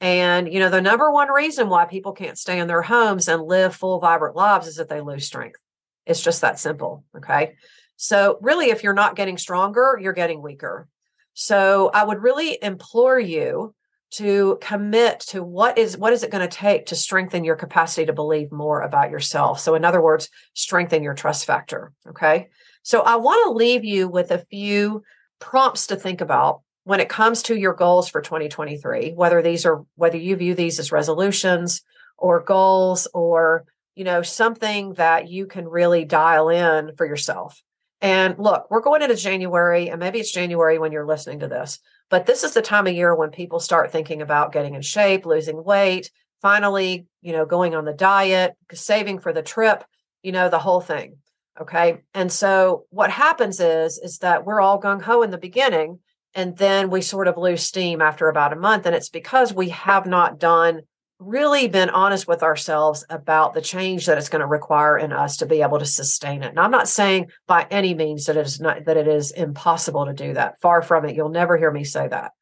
And, 0.00 0.52
you 0.52 0.60
know, 0.60 0.70
the 0.70 0.80
number 0.80 1.10
one 1.10 1.30
reason 1.30 1.68
why 1.68 1.86
people 1.86 2.12
can't 2.12 2.38
stay 2.38 2.58
in 2.58 2.68
their 2.68 2.82
homes 2.82 3.28
and 3.28 3.42
live 3.42 3.74
full, 3.74 4.00
vibrant 4.00 4.36
lives 4.36 4.66
is 4.66 4.76
that 4.76 4.88
they 4.88 5.00
lose 5.00 5.26
strength. 5.26 5.58
It's 6.06 6.22
just 6.22 6.42
that 6.42 6.58
simple. 6.58 7.04
Okay. 7.16 7.54
So, 7.96 8.38
really, 8.42 8.70
if 8.70 8.82
you're 8.82 8.92
not 8.92 9.16
getting 9.16 9.38
stronger, 9.38 9.98
you're 10.00 10.12
getting 10.12 10.42
weaker. 10.42 10.88
So, 11.34 11.90
I 11.92 12.04
would 12.04 12.22
really 12.22 12.58
implore 12.62 13.18
you 13.18 13.74
to 14.14 14.58
commit 14.60 15.18
to 15.18 15.42
what 15.42 15.76
is 15.76 15.98
what 15.98 16.12
is 16.12 16.22
it 16.22 16.30
going 16.30 16.48
to 16.48 16.56
take 16.56 16.86
to 16.86 16.94
strengthen 16.94 17.42
your 17.42 17.56
capacity 17.56 18.06
to 18.06 18.12
believe 18.12 18.52
more 18.52 18.80
about 18.80 19.10
yourself? 19.10 19.58
So 19.58 19.74
in 19.74 19.84
other 19.84 20.00
words 20.00 20.28
strengthen 20.54 21.02
your 21.02 21.14
trust 21.14 21.46
factor 21.46 21.92
okay? 22.08 22.48
So 22.82 23.00
i 23.00 23.16
want 23.16 23.44
to 23.44 23.52
leave 23.52 23.84
you 23.84 24.08
with 24.08 24.30
a 24.30 24.38
few 24.38 25.02
prompts 25.40 25.88
to 25.88 25.96
think 25.96 26.20
about 26.20 26.62
when 26.84 27.00
it 27.00 27.08
comes 27.08 27.42
to 27.44 27.56
your 27.56 27.74
goals 27.74 28.08
for 28.08 28.20
2023 28.20 29.12
whether 29.14 29.42
these 29.42 29.66
are 29.66 29.84
whether 29.96 30.16
you 30.16 30.36
view 30.36 30.54
these 30.54 30.78
as 30.78 30.92
resolutions 30.92 31.82
or 32.16 32.40
goals 32.40 33.08
or 33.12 33.64
you 33.96 34.04
know 34.04 34.22
something 34.22 34.94
that 34.94 35.28
you 35.28 35.46
can 35.46 35.66
really 35.66 36.04
dial 36.04 36.50
in 36.50 36.94
for 36.96 37.04
yourself 37.04 37.60
and 38.04 38.38
look 38.38 38.70
we're 38.70 38.80
going 38.80 39.02
into 39.02 39.16
january 39.16 39.88
and 39.88 39.98
maybe 39.98 40.20
it's 40.20 40.32
january 40.32 40.78
when 40.78 40.92
you're 40.92 41.06
listening 41.06 41.40
to 41.40 41.48
this 41.48 41.80
but 42.10 42.26
this 42.26 42.44
is 42.44 42.52
the 42.52 42.62
time 42.62 42.86
of 42.86 42.94
year 42.94 43.14
when 43.14 43.30
people 43.30 43.58
start 43.58 43.90
thinking 43.90 44.22
about 44.22 44.52
getting 44.52 44.74
in 44.74 44.82
shape 44.82 45.26
losing 45.26 45.64
weight 45.64 46.10
finally 46.42 47.06
you 47.22 47.32
know 47.32 47.46
going 47.46 47.74
on 47.74 47.84
the 47.84 47.92
diet 47.92 48.52
saving 48.72 49.18
for 49.18 49.32
the 49.32 49.42
trip 49.42 49.82
you 50.22 50.30
know 50.30 50.48
the 50.48 50.58
whole 50.58 50.80
thing 50.80 51.16
okay? 51.60 51.98
And 52.12 52.30
so 52.30 52.84
what 52.90 53.10
happens 53.10 53.60
is 53.60 53.98
is 53.98 54.18
that 54.18 54.44
we're 54.44 54.60
all 54.60 54.80
gung-ho 54.80 55.22
in 55.22 55.30
the 55.30 55.38
beginning 55.38 56.00
and 56.34 56.56
then 56.56 56.90
we 56.90 57.00
sort 57.00 57.28
of 57.28 57.36
lose 57.36 57.62
steam 57.62 58.02
after 58.02 58.28
about 58.28 58.52
a 58.52 58.56
month 58.56 58.86
and 58.86 58.94
it's 58.94 59.08
because 59.08 59.52
we 59.52 59.68
have 59.70 60.06
not 60.06 60.38
done 60.38 60.82
really 61.24 61.68
been 61.68 61.90
honest 61.90 62.28
with 62.28 62.42
ourselves 62.42 63.04
about 63.08 63.54
the 63.54 63.60
change 63.60 64.06
that 64.06 64.18
it's 64.18 64.28
going 64.28 64.40
to 64.40 64.46
require 64.46 64.98
in 64.98 65.12
us 65.12 65.38
to 65.38 65.46
be 65.46 65.62
able 65.62 65.78
to 65.78 65.86
sustain 65.86 66.42
it. 66.42 66.50
And 66.50 66.60
I'm 66.60 66.70
not 66.70 66.88
saying 66.88 67.30
by 67.46 67.66
any 67.70 67.94
means 67.94 68.26
that 68.26 68.36
it 68.36 68.46
is 68.46 68.60
not 68.60 68.84
that 68.84 68.96
it 68.96 69.08
is 69.08 69.30
impossible 69.30 70.06
to 70.06 70.12
do 70.12 70.34
that. 70.34 70.60
Far 70.60 70.82
from 70.82 71.04
it. 71.04 71.16
You'll 71.16 71.28
never 71.28 71.56
hear 71.56 71.70
me 71.70 71.84
say 71.84 72.08
that. 72.08 72.32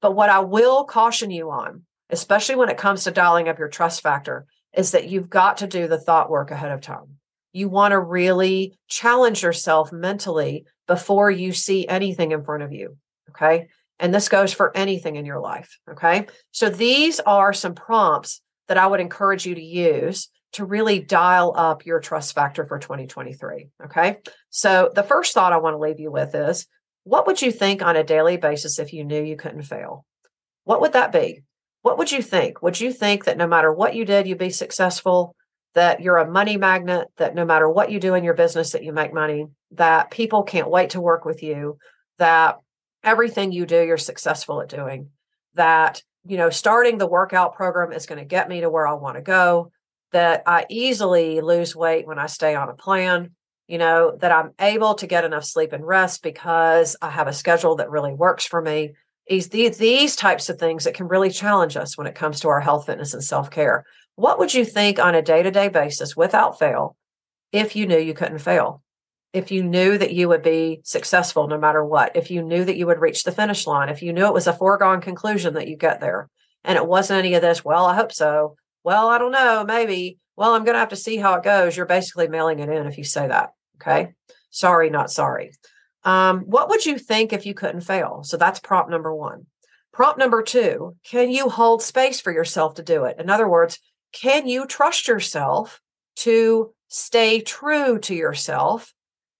But 0.00 0.14
what 0.14 0.30
I 0.30 0.40
will 0.40 0.84
caution 0.84 1.30
you 1.30 1.50
on, 1.50 1.82
especially 2.10 2.54
when 2.54 2.68
it 2.68 2.78
comes 2.78 3.04
to 3.04 3.10
dialing 3.10 3.48
up 3.48 3.58
your 3.58 3.68
trust 3.68 4.02
factor, 4.02 4.46
is 4.74 4.92
that 4.92 5.08
you've 5.08 5.30
got 5.30 5.58
to 5.58 5.66
do 5.66 5.88
the 5.88 5.98
thought 5.98 6.30
work 6.30 6.50
ahead 6.50 6.70
of 6.70 6.80
time. 6.80 7.18
You 7.52 7.68
want 7.68 7.92
to 7.92 8.00
really 8.00 8.78
challenge 8.88 9.42
yourself 9.42 9.92
mentally 9.92 10.64
before 10.86 11.30
you 11.30 11.52
see 11.52 11.88
anything 11.88 12.32
in 12.32 12.44
front 12.44 12.62
of 12.62 12.72
you. 12.72 12.96
Okay. 13.30 13.68
And 13.98 14.14
this 14.14 14.28
goes 14.28 14.52
for 14.52 14.76
anything 14.76 15.16
in 15.16 15.24
your 15.24 15.40
life. 15.40 15.78
Okay. 15.90 16.26
So 16.52 16.68
these 16.68 17.20
are 17.20 17.52
some 17.52 17.74
prompts 17.74 18.40
that 18.68 18.78
I 18.78 18.86
would 18.86 19.00
encourage 19.00 19.46
you 19.46 19.54
to 19.54 19.62
use 19.62 20.28
to 20.52 20.64
really 20.64 21.00
dial 21.00 21.52
up 21.56 21.84
your 21.84 22.00
trust 22.00 22.34
factor 22.34 22.66
for 22.66 22.78
2023. 22.78 23.68
Okay. 23.84 24.18
So 24.50 24.90
the 24.94 25.02
first 25.02 25.34
thought 25.34 25.52
I 25.52 25.58
want 25.58 25.74
to 25.74 25.78
leave 25.78 26.00
you 26.00 26.10
with 26.10 26.34
is 26.34 26.66
what 27.04 27.26
would 27.26 27.42
you 27.42 27.50
think 27.52 27.82
on 27.82 27.96
a 27.96 28.04
daily 28.04 28.36
basis 28.36 28.78
if 28.78 28.92
you 28.92 29.04
knew 29.04 29.22
you 29.22 29.36
couldn't 29.36 29.62
fail? 29.62 30.04
What 30.64 30.80
would 30.80 30.92
that 30.92 31.12
be? 31.12 31.42
What 31.82 31.98
would 31.98 32.12
you 32.12 32.22
think? 32.22 32.62
Would 32.62 32.80
you 32.80 32.92
think 32.92 33.24
that 33.24 33.36
no 33.36 33.46
matter 33.46 33.72
what 33.72 33.94
you 33.94 34.04
did, 34.04 34.26
you'd 34.26 34.38
be 34.38 34.50
successful? 34.50 35.34
That 35.74 36.00
you're 36.00 36.16
a 36.16 36.30
money 36.30 36.56
magnet, 36.56 37.08
that 37.18 37.34
no 37.34 37.44
matter 37.44 37.68
what 37.68 37.90
you 37.90 38.00
do 38.00 38.14
in 38.14 38.24
your 38.24 38.34
business, 38.34 38.72
that 38.72 38.84
you 38.84 38.92
make 38.92 39.12
money, 39.12 39.46
that 39.72 40.10
people 40.10 40.42
can't 40.42 40.70
wait 40.70 40.90
to 40.90 41.00
work 41.00 41.24
with 41.24 41.42
you, 41.42 41.78
that 42.18 42.58
everything 43.02 43.52
you 43.52 43.66
do, 43.66 43.84
you're 43.84 43.96
successful 43.96 44.60
at 44.60 44.68
doing. 44.68 45.10
That, 45.54 46.02
you 46.26 46.36
know, 46.36 46.50
starting 46.50 46.98
the 46.98 47.06
workout 47.06 47.54
program 47.54 47.92
is 47.92 48.06
going 48.06 48.18
to 48.18 48.24
get 48.24 48.48
me 48.48 48.60
to 48.60 48.70
where 48.70 48.86
I 48.86 48.94
want 48.94 49.16
to 49.16 49.22
go. 49.22 49.72
That 50.12 50.42
I 50.46 50.64
easily 50.70 51.40
lose 51.40 51.76
weight 51.76 52.06
when 52.06 52.18
I 52.18 52.26
stay 52.26 52.54
on 52.54 52.68
a 52.68 52.74
plan. 52.74 53.32
You 53.66 53.76
know, 53.76 54.16
that 54.20 54.32
I'm 54.32 54.52
able 54.58 54.94
to 54.94 55.06
get 55.06 55.24
enough 55.24 55.44
sleep 55.44 55.74
and 55.74 55.86
rest 55.86 56.22
because 56.22 56.96
I 57.02 57.10
have 57.10 57.28
a 57.28 57.34
schedule 57.34 57.76
that 57.76 57.90
really 57.90 58.14
works 58.14 58.46
for 58.46 58.62
me. 58.62 58.94
These, 59.28 59.48
these, 59.48 60.16
types 60.16 60.48
of 60.48 60.58
things 60.58 60.84
that 60.84 60.94
can 60.94 61.06
really 61.06 61.28
challenge 61.28 61.76
us 61.76 61.98
when 61.98 62.06
it 62.06 62.14
comes 62.14 62.40
to 62.40 62.48
our 62.48 62.60
health, 62.60 62.86
fitness, 62.86 63.12
and 63.12 63.22
self 63.22 63.50
care. 63.50 63.84
What 64.14 64.38
would 64.38 64.54
you 64.54 64.64
think 64.64 64.98
on 64.98 65.14
a 65.14 65.20
day 65.20 65.42
to 65.42 65.50
day 65.50 65.68
basis 65.68 66.16
without 66.16 66.58
fail 66.58 66.96
if 67.52 67.76
you 67.76 67.86
knew 67.86 67.98
you 67.98 68.14
couldn't 68.14 68.38
fail? 68.38 68.82
If 69.38 69.50
you 69.50 69.62
knew 69.62 69.96
that 69.96 70.12
you 70.12 70.28
would 70.28 70.42
be 70.42 70.80
successful 70.84 71.48
no 71.48 71.58
matter 71.58 71.84
what, 71.84 72.16
if 72.16 72.30
you 72.30 72.42
knew 72.42 72.64
that 72.64 72.76
you 72.76 72.86
would 72.86 73.00
reach 73.00 73.24
the 73.24 73.32
finish 73.32 73.66
line, 73.66 73.88
if 73.88 74.02
you 74.02 74.12
knew 74.12 74.26
it 74.26 74.34
was 74.34 74.46
a 74.46 74.52
foregone 74.52 75.00
conclusion 75.00 75.54
that 75.54 75.68
you 75.68 75.76
get 75.76 76.00
there, 76.00 76.28
and 76.64 76.76
it 76.76 76.86
wasn't 76.86 77.18
any 77.18 77.34
of 77.34 77.42
this, 77.42 77.64
well, 77.64 77.86
I 77.86 77.94
hope 77.94 78.12
so. 78.12 78.56
Well, 78.84 79.08
I 79.08 79.18
don't 79.18 79.32
know, 79.32 79.64
maybe. 79.64 80.18
Well, 80.36 80.54
I'm 80.54 80.64
going 80.64 80.74
to 80.74 80.80
have 80.80 80.90
to 80.90 80.96
see 80.96 81.16
how 81.16 81.34
it 81.34 81.44
goes. 81.44 81.76
You're 81.76 81.86
basically 81.86 82.28
mailing 82.28 82.58
it 82.58 82.68
in 82.68 82.86
if 82.86 82.98
you 82.98 83.04
say 83.04 83.26
that. 83.28 83.50
Okay. 83.80 84.12
Sorry, 84.50 84.90
not 84.90 85.10
sorry. 85.10 85.52
Um, 86.04 86.40
what 86.40 86.68
would 86.68 86.84
you 86.84 86.98
think 86.98 87.32
if 87.32 87.46
you 87.46 87.54
couldn't 87.54 87.82
fail? 87.82 88.22
So 88.24 88.36
that's 88.36 88.60
prompt 88.60 88.90
number 88.90 89.14
one. 89.14 89.46
Prompt 89.92 90.18
number 90.18 90.42
two 90.42 90.96
can 91.04 91.30
you 91.30 91.48
hold 91.48 91.82
space 91.82 92.20
for 92.20 92.32
yourself 92.32 92.74
to 92.74 92.82
do 92.82 93.04
it? 93.04 93.16
In 93.18 93.30
other 93.30 93.48
words, 93.48 93.78
can 94.12 94.46
you 94.46 94.66
trust 94.66 95.08
yourself 95.08 95.80
to 96.16 96.72
stay 96.88 97.40
true 97.40 97.98
to 98.00 98.14
yourself 98.14 98.94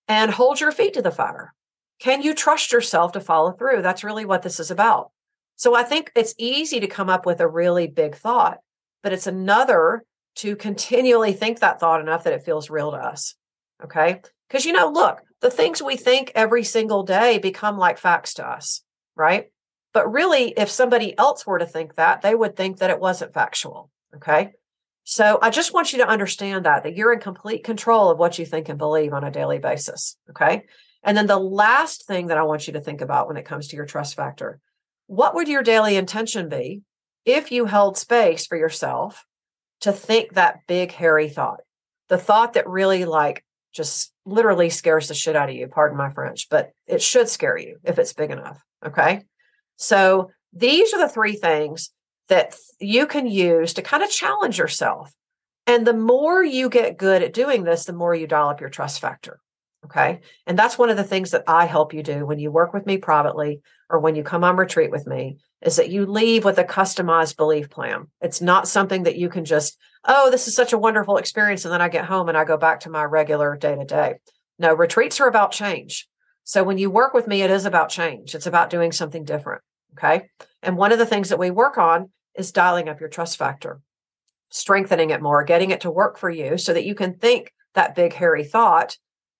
and 0.08 0.30
hold 0.30 0.60
your 0.60 0.72
feet 0.72 0.94
to 0.94 1.02
the 1.02 1.10
fire. 1.10 1.54
Can 2.00 2.22
you 2.22 2.34
trust 2.34 2.72
yourself 2.72 3.12
to 3.12 3.20
follow 3.20 3.52
through? 3.52 3.82
That's 3.82 4.04
really 4.04 4.24
what 4.24 4.42
this 4.42 4.58
is 4.58 4.70
about. 4.70 5.10
So 5.56 5.74
I 5.74 5.82
think 5.82 6.12
it's 6.14 6.34
easy 6.38 6.80
to 6.80 6.86
come 6.86 7.10
up 7.10 7.26
with 7.26 7.40
a 7.40 7.48
really 7.48 7.86
big 7.86 8.14
thought, 8.14 8.58
but 9.02 9.12
it's 9.12 9.26
another 9.26 10.04
to 10.36 10.54
continually 10.54 11.32
think 11.32 11.58
that 11.58 11.80
thought 11.80 12.00
enough 12.00 12.24
that 12.24 12.32
it 12.32 12.44
feels 12.44 12.70
real 12.70 12.92
to 12.92 12.96
us. 12.96 13.34
Okay. 13.82 14.20
Because, 14.48 14.64
you 14.64 14.72
know, 14.72 14.88
look, 14.88 15.20
the 15.40 15.50
things 15.50 15.82
we 15.82 15.96
think 15.96 16.32
every 16.34 16.64
single 16.64 17.02
day 17.02 17.38
become 17.38 17.76
like 17.76 17.98
facts 17.98 18.34
to 18.34 18.48
us, 18.48 18.82
right? 19.16 19.50
But 19.92 20.12
really, 20.12 20.50
if 20.50 20.70
somebody 20.70 21.16
else 21.18 21.46
were 21.46 21.58
to 21.58 21.66
think 21.66 21.96
that, 21.96 22.22
they 22.22 22.34
would 22.34 22.56
think 22.56 22.78
that 22.78 22.90
it 22.90 23.00
wasn't 23.00 23.34
factual. 23.34 23.90
Okay. 24.14 24.52
So 25.10 25.38
I 25.40 25.48
just 25.48 25.72
want 25.72 25.90
you 25.94 26.00
to 26.00 26.06
understand 26.06 26.66
that 26.66 26.82
that 26.82 26.94
you're 26.94 27.14
in 27.14 27.20
complete 27.20 27.64
control 27.64 28.10
of 28.10 28.18
what 28.18 28.38
you 28.38 28.44
think 28.44 28.68
and 28.68 28.76
believe 28.76 29.14
on 29.14 29.24
a 29.24 29.30
daily 29.30 29.58
basis, 29.58 30.18
okay? 30.28 30.64
And 31.02 31.16
then 31.16 31.26
the 31.26 31.38
last 31.38 32.06
thing 32.06 32.26
that 32.26 32.36
I 32.36 32.42
want 32.42 32.66
you 32.66 32.74
to 32.74 32.80
think 32.82 33.00
about 33.00 33.26
when 33.26 33.38
it 33.38 33.46
comes 33.46 33.68
to 33.68 33.76
your 33.76 33.86
trust 33.86 34.16
factor, 34.16 34.60
what 35.06 35.34
would 35.34 35.48
your 35.48 35.62
daily 35.62 35.96
intention 35.96 36.50
be 36.50 36.82
if 37.24 37.50
you 37.50 37.64
held 37.64 37.96
space 37.96 38.46
for 38.46 38.58
yourself 38.58 39.24
to 39.80 39.92
think 39.92 40.34
that 40.34 40.66
big 40.66 40.92
hairy 40.92 41.30
thought? 41.30 41.60
The 42.08 42.18
thought 42.18 42.52
that 42.52 42.68
really 42.68 43.06
like 43.06 43.46
just 43.72 44.12
literally 44.26 44.68
scares 44.68 45.08
the 45.08 45.14
shit 45.14 45.36
out 45.36 45.48
of 45.48 45.56
you, 45.56 45.68
pardon 45.68 45.96
my 45.96 46.10
French, 46.10 46.50
but 46.50 46.72
it 46.86 47.00
should 47.00 47.30
scare 47.30 47.56
you 47.56 47.78
if 47.82 47.98
it's 47.98 48.12
big 48.12 48.30
enough, 48.30 48.60
okay? 48.84 49.22
So 49.76 50.32
these 50.52 50.92
are 50.92 50.98
the 51.00 51.08
three 51.08 51.36
things 51.36 51.92
that 52.28 52.56
you 52.78 53.06
can 53.06 53.26
use 53.26 53.74
to 53.74 53.82
kind 53.82 54.02
of 54.02 54.10
challenge 54.10 54.58
yourself. 54.58 55.12
And 55.66 55.86
the 55.86 55.94
more 55.94 56.42
you 56.42 56.68
get 56.68 56.96
good 56.96 57.22
at 57.22 57.34
doing 57.34 57.64
this, 57.64 57.84
the 57.84 57.92
more 57.92 58.14
you 58.14 58.26
dial 58.26 58.48
up 58.48 58.60
your 58.60 58.70
trust 58.70 59.00
factor. 59.00 59.40
Okay. 59.84 60.20
And 60.46 60.58
that's 60.58 60.76
one 60.76 60.90
of 60.90 60.96
the 60.96 61.04
things 61.04 61.30
that 61.30 61.44
I 61.46 61.64
help 61.66 61.94
you 61.94 62.02
do 62.02 62.26
when 62.26 62.38
you 62.38 62.50
work 62.50 62.72
with 62.72 62.84
me 62.84 62.98
privately 62.98 63.60
or 63.88 64.00
when 64.00 64.16
you 64.16 64.22
come 64.22 64.44
on 64.44 64.56
retreat 64.56 64.90
with 64.90 65.06
me 65.06 65.38
is 65.62 65.76
that 65.76 65.90
you 65.90 66.04
leave 66.04 66.44
with 66.44 66.58
a 66.58 66.64
customized 66.64 67.36
belief 67.36 67.70
plan. 67.70 68.08
It's 68.20 68.40
not 68.40 68.68
something 68.68 69.04
that 69.04 69.16
you 69.16 69.28
can 69.28 69.44
just, 69.44 69.78
oh, 70.04 70.30
this 70.30 70.48
is 70.48 70.54
such 70.54 70.72
a 70.72 70.78
wonderful 70.78 71.16
experience. 71.16 71.64
And 71.64 71.72
then 71.72 71.80
I 71.80 71.88
get 71.88 72.04
home 72.04 72.28
and 72.28 72.36
I 72.36 72.44
go 72.44 72.56
back 72.56 72.80
to 72.80 72.90
my 72.90 73.04
regular 73.04 73.56
day 73.56 73.76
to 73.76 73.84
day. 73.84 74.14
No, 74.58 74.74
retreats 74.74 75.20
are 75.20 75.28
about 75.28 75.52
change. 75.52 76.08
So 76.44 76.64
when 76.64 76.78
you 76.78 76.90
work 76.90 77.14
with 77.14 77.26
me, 77.26 77.42
it 77.42 77.50
is 77.50 77.64
about 77.64 77.88
change. 77.88 78.34
It's 78.34 78.46
about 78.46 78.70
doing 78.70 78.90
something 78.90 79.24
different. 79.24 79.62
Okay. 79.92 80.28
And 80.62 80.76
one 80.76 80.92
of 80.92 80.98
the 80.98 81.06
things 81.06 81.28
that 81.28 81.38
we 81.38 81.50
work 81.50 81.78
on 81.78 82.10
is 82.38 82.52
dialing 82.52 82.88
up 82.88 83.00
your 83.00 83.08
trust 83.08 83.36
factor, 83.36 83.80
strengthening 84.50 85.10
it 85.10 85.20
more, 85.20 85.44
getting 85.44 85.70
it 85.70 85.82
to 85.82 85.90
work 85.90 86.18
for 86.18 86.30
you 86.30 86.56
so 86.56 86.72
that 86.72 86.84
you 86.84 86.94
can 86.94 87.14
think 87.14 87.52
that 87.74 87.94
big, 87.94 88.12
hairy 88.12 88.44
thought 88.44 88.96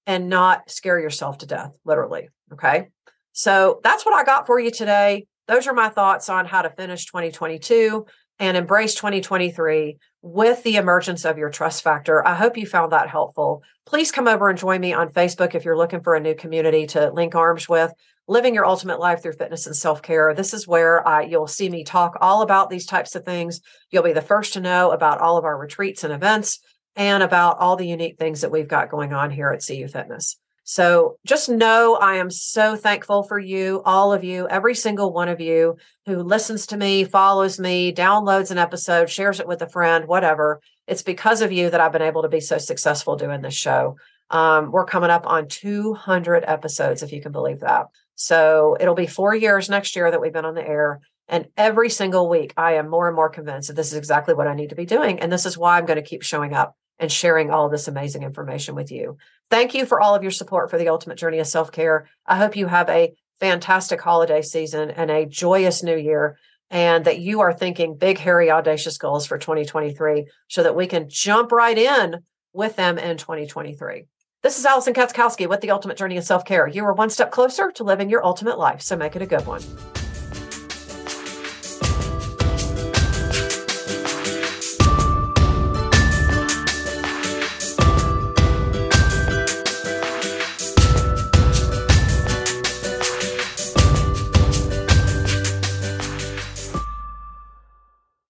and 0.06 0.28
not 0.28 0.70
scare 0.70 0.98
yourself 0.98 1.38
to 1.38 1.46
death, 1.46 1.72
literally. 1.84 2.28
Okay. 2.52 2.88
So 3.32 3.80
that's 3.84 4.04
what 4.04 4.14
I 4.14 4.24
got 4.24 4.46
for 4.46 4.58
you 4.58 4.70
today. 4.70 5.26
Those 5.46 5.66
are 5.66 5.74
my 5.74 5.88
thoughts 5.88 6.28
on 6.28 6.44
how 6.46 6.62
to 6.62 6.70
finish 6.70 7.06
2022 7.06 8.06
and 8.38 8.56
embrace 8.56 8.94
2023 8.94 9.98
with 10.22 10.62
the 10.62 10.76
emergence 10.76 11.24
of 11.24 11.38
your 11.38 11.50
trust 11.50 11.82
factor. 11.82 12.26
I 12.26 12.34
hope 12.34 12.56
you 12.56 12.66
found 12.66 12.92
that 12.92 13.08
helpful. 13.08 13.62
Please 13.86 14.12
come 14.12 14.28
over 14.28 14.48
and 14.48 14.58
join 14.58 14.80
me 14.80 14.92
on 14.92 15.10
Facebook 15.10 15.54
if 15.54 15.64
you're 15.64 15.76
looking 15.76 16.02
for 16.02 16.14
a 16.14 16.20
new 16.20 16.34
community 16.34 16.86
to 16.88 17.10
link 17.10 17.34
arms 17.34 17.68
with. 17.68 17.92
Living 18.28 18.54
Your 18.54 18.66
Ultimate 18.66 19.00
Life 19.00 19.22
Through 19.22 19.32
Fitness 19.32 19.66
and 19.66 19.74
Self 19.74 20.02
Care. 20.02 20.34
This 20.34 20.52
is 20.52 20.68
where 20.68 21.02
you'll 21.26 21.46
see 21.46 21.70
me 21.70 21.82
talk 21.82 22.18
all 22.20 22.42
about 22.42 22.68
these 22.68 22.84
types 22.84 23.14
of 23.14 23.24
things. 23.24 23.62
You'll 23.90 24.02
be 24.02 24.12
the 24.12 24.20
first 24.20 24.52
to 24.52 24.60
know 24.60 24.90
about 24.90 25.20
all 25.20 25.38
of 25.38 25.44
our 25.44 25.58
retreats 25.58 26.04
and 26.04 26.12
events 26.12 26.60
and 26.94 27.22
about 27.22 27.58
all 27.58 27.76
the 27.76 27.86
unique 27.86 28.18
things 28.18 28.42
that 28.42 28.50
we've 28.50 28.68
got 28.68 28.90
going 28.90 29.14
on 29.14 29.30
here 29.30 29.50
at 29.50 29.64
CU 29.66 29.88
Fitness. 29.88 30.36
So 30.64 31.16
just 31.24 31.48
know 31.48 31.94
I 31.94 32.16
am 32.16 32.30
so 32.30 32.76
thankful 32.76 33.22
for 33.22 33.38
you, 33.38 33.80
all 33.86 34.12
of 34.12 34.22
you, 34.22 34.46
every 34.48 34.74
single 34.74 35.14
one 35.14 35.28
of 35.28 35.40
you 35.40 35.78
who 36.04 36.16
listens 36.22 36.66
to 36.66 36.76
me, 36.76 37.04
follows 37.04 37.58
me, 37.58 37.94
downloads 37.94 38.50
an 38.50 38.58
episode, 38.58 39.08
shares 39.08 39.40
it 39.40 39.48
with 39.48 39.62
a 39.62 39.68
friend, 39.70 40.06
whatever. 40.06 40.60
It's 40.86 41.02
because 41.02 41.40
of 41.40 41.52
you 41.52 41.70
that 41.70 41.80
I've 41.80 41.92
been 41.92 42.02
able 42.02 42.20
to 42.20 42.28
be 42.28 42.40
so 42.40 42.58
successful 42.58 43.16
doing 43.16 43.40
this 43.40 43.54
show. 43.54 43.96
Um, 44.28 44.70
we're 44.70 44.84
coming 44.84 45.08
up 45.08 45.26
on 45.26 45.48
200 45.48 46.44
episodes, 46.46 47.02
if 47.02 47.12
you 47.12 47.22
can 47.22 47.32
believe 47.32 47.60
that. 47.60 47.86
So 48.20 48.76
it'll 48.80 48.96
be 48.96 49.06
four 49.06 49.32
years 49.32 49.70
next 49.70 49.94
year 49.94 50.10
that 50.10 50.20
we've 50.20 50.32
been 50.32 50.44
on 50.44 50.56
the 50.56 50.66
air. 50.66 51.00
And 51.28 51.46
every 51.56 51.88
single 51.88 52.28
week, 52.28 52.52
I 52.56 52.74
am 52.74 52.88
more 52.88 53.06
and 53.06 53.14
more 53.14 53.28
convinced 53.28 53.68
that 53.68 53.74
this 53.74 53.92
is 53.92 53.96
exactly 53.96 54.34
what 54.34 54.48
I 54.48 54.54
need 54.54 54.70
to 54.70 54.74
be 54.74 54.86
doing. 54.86 55.20
And 55.20 55.30
this 55.30 55.46
is 55.46 55.56
why 55.56 55.78
I'm 55.78 55.86
going 55.86 56.02
to 56.02 56.02
keep 56.02 56.24
showing 56.24 56.52
up 56.52 56.74
and 56.98 57.12
sharing 57.12 57.52
all 57.52 57.68
this 57.68 57.86
amazing 57.86 58.24
information 58.24 58.74
with 58.74 58.90
you. 58.90 59.18
Thank 59.50 59.72
you 59.72 59.86
for 59.86 60.00
all 60.00 60.16
of 60.16 60.24
your 60.24 60.32
support 60.32 60.68
for 60.68 60.78
the 60.78 60.88
ultimate 60.88 61.16
journey 61.16 61.38
of 61.38 61.46
self 61.46 61.70
care. 61.70 62.08
I 62.26 62.38
hope 62.38 62.56
you 62.56 62.66
have 62.66 62.88
a 62.88 63.14
fantastic 63.38 64.00
holiday 64.00 64.42
season 64.42 64.90
and 64.90 65.12
a 65.12 65.24
joyous 65.24 65.84
new 65.84 65.96
year, 65.96 66.38
and 66.70 67.04
that 67.04 67.20
you 67.20 67.38
are 67.38 67.52
thinking 67.52 67.96
big, 67.96 68.18
hairy, 68.18 68.50
audacious 68.50 68.98
goals 68.98 69.28
for 69.28 69.38
2023 69.38 70.26
so 70.48 70.64
that 70.64 70.74
we 70.74 70.88
can 70.88 71.08
jump 71.08 71.52
right 71.52 71.78
in 71.78 72.16
with 72.52 72.74
them 72.74 72.98
in 72.98 73.16
2023. 73.16 74.06
This 74.40 74.56
is 74.56 74.64
Allison 74.64 74.94
Katzkowski 74.94 75.48
with 75.48 75.62
the 75.62 75.72
Ultimate 75.72 75.96
Journey 75.96 76.16
of 76.16 76.22
Self 76.22 76.44
Care. 76.44 76.68
You 76.68 76.84
are 76.84 76.92
one 76.92 77.10
step 77.10 77.32
closer 77.32 77.72
to 77.72 77.82
living 77.82 78.08
your 78.08 78.24
ultimate 78.24 78.56
life, 78.56 78.80
so 78.80 78.96
make 78.96 79.16
it 79.16 79.22
a 79.22 79.26
good 79.26 79.44
one. 79.48 79.60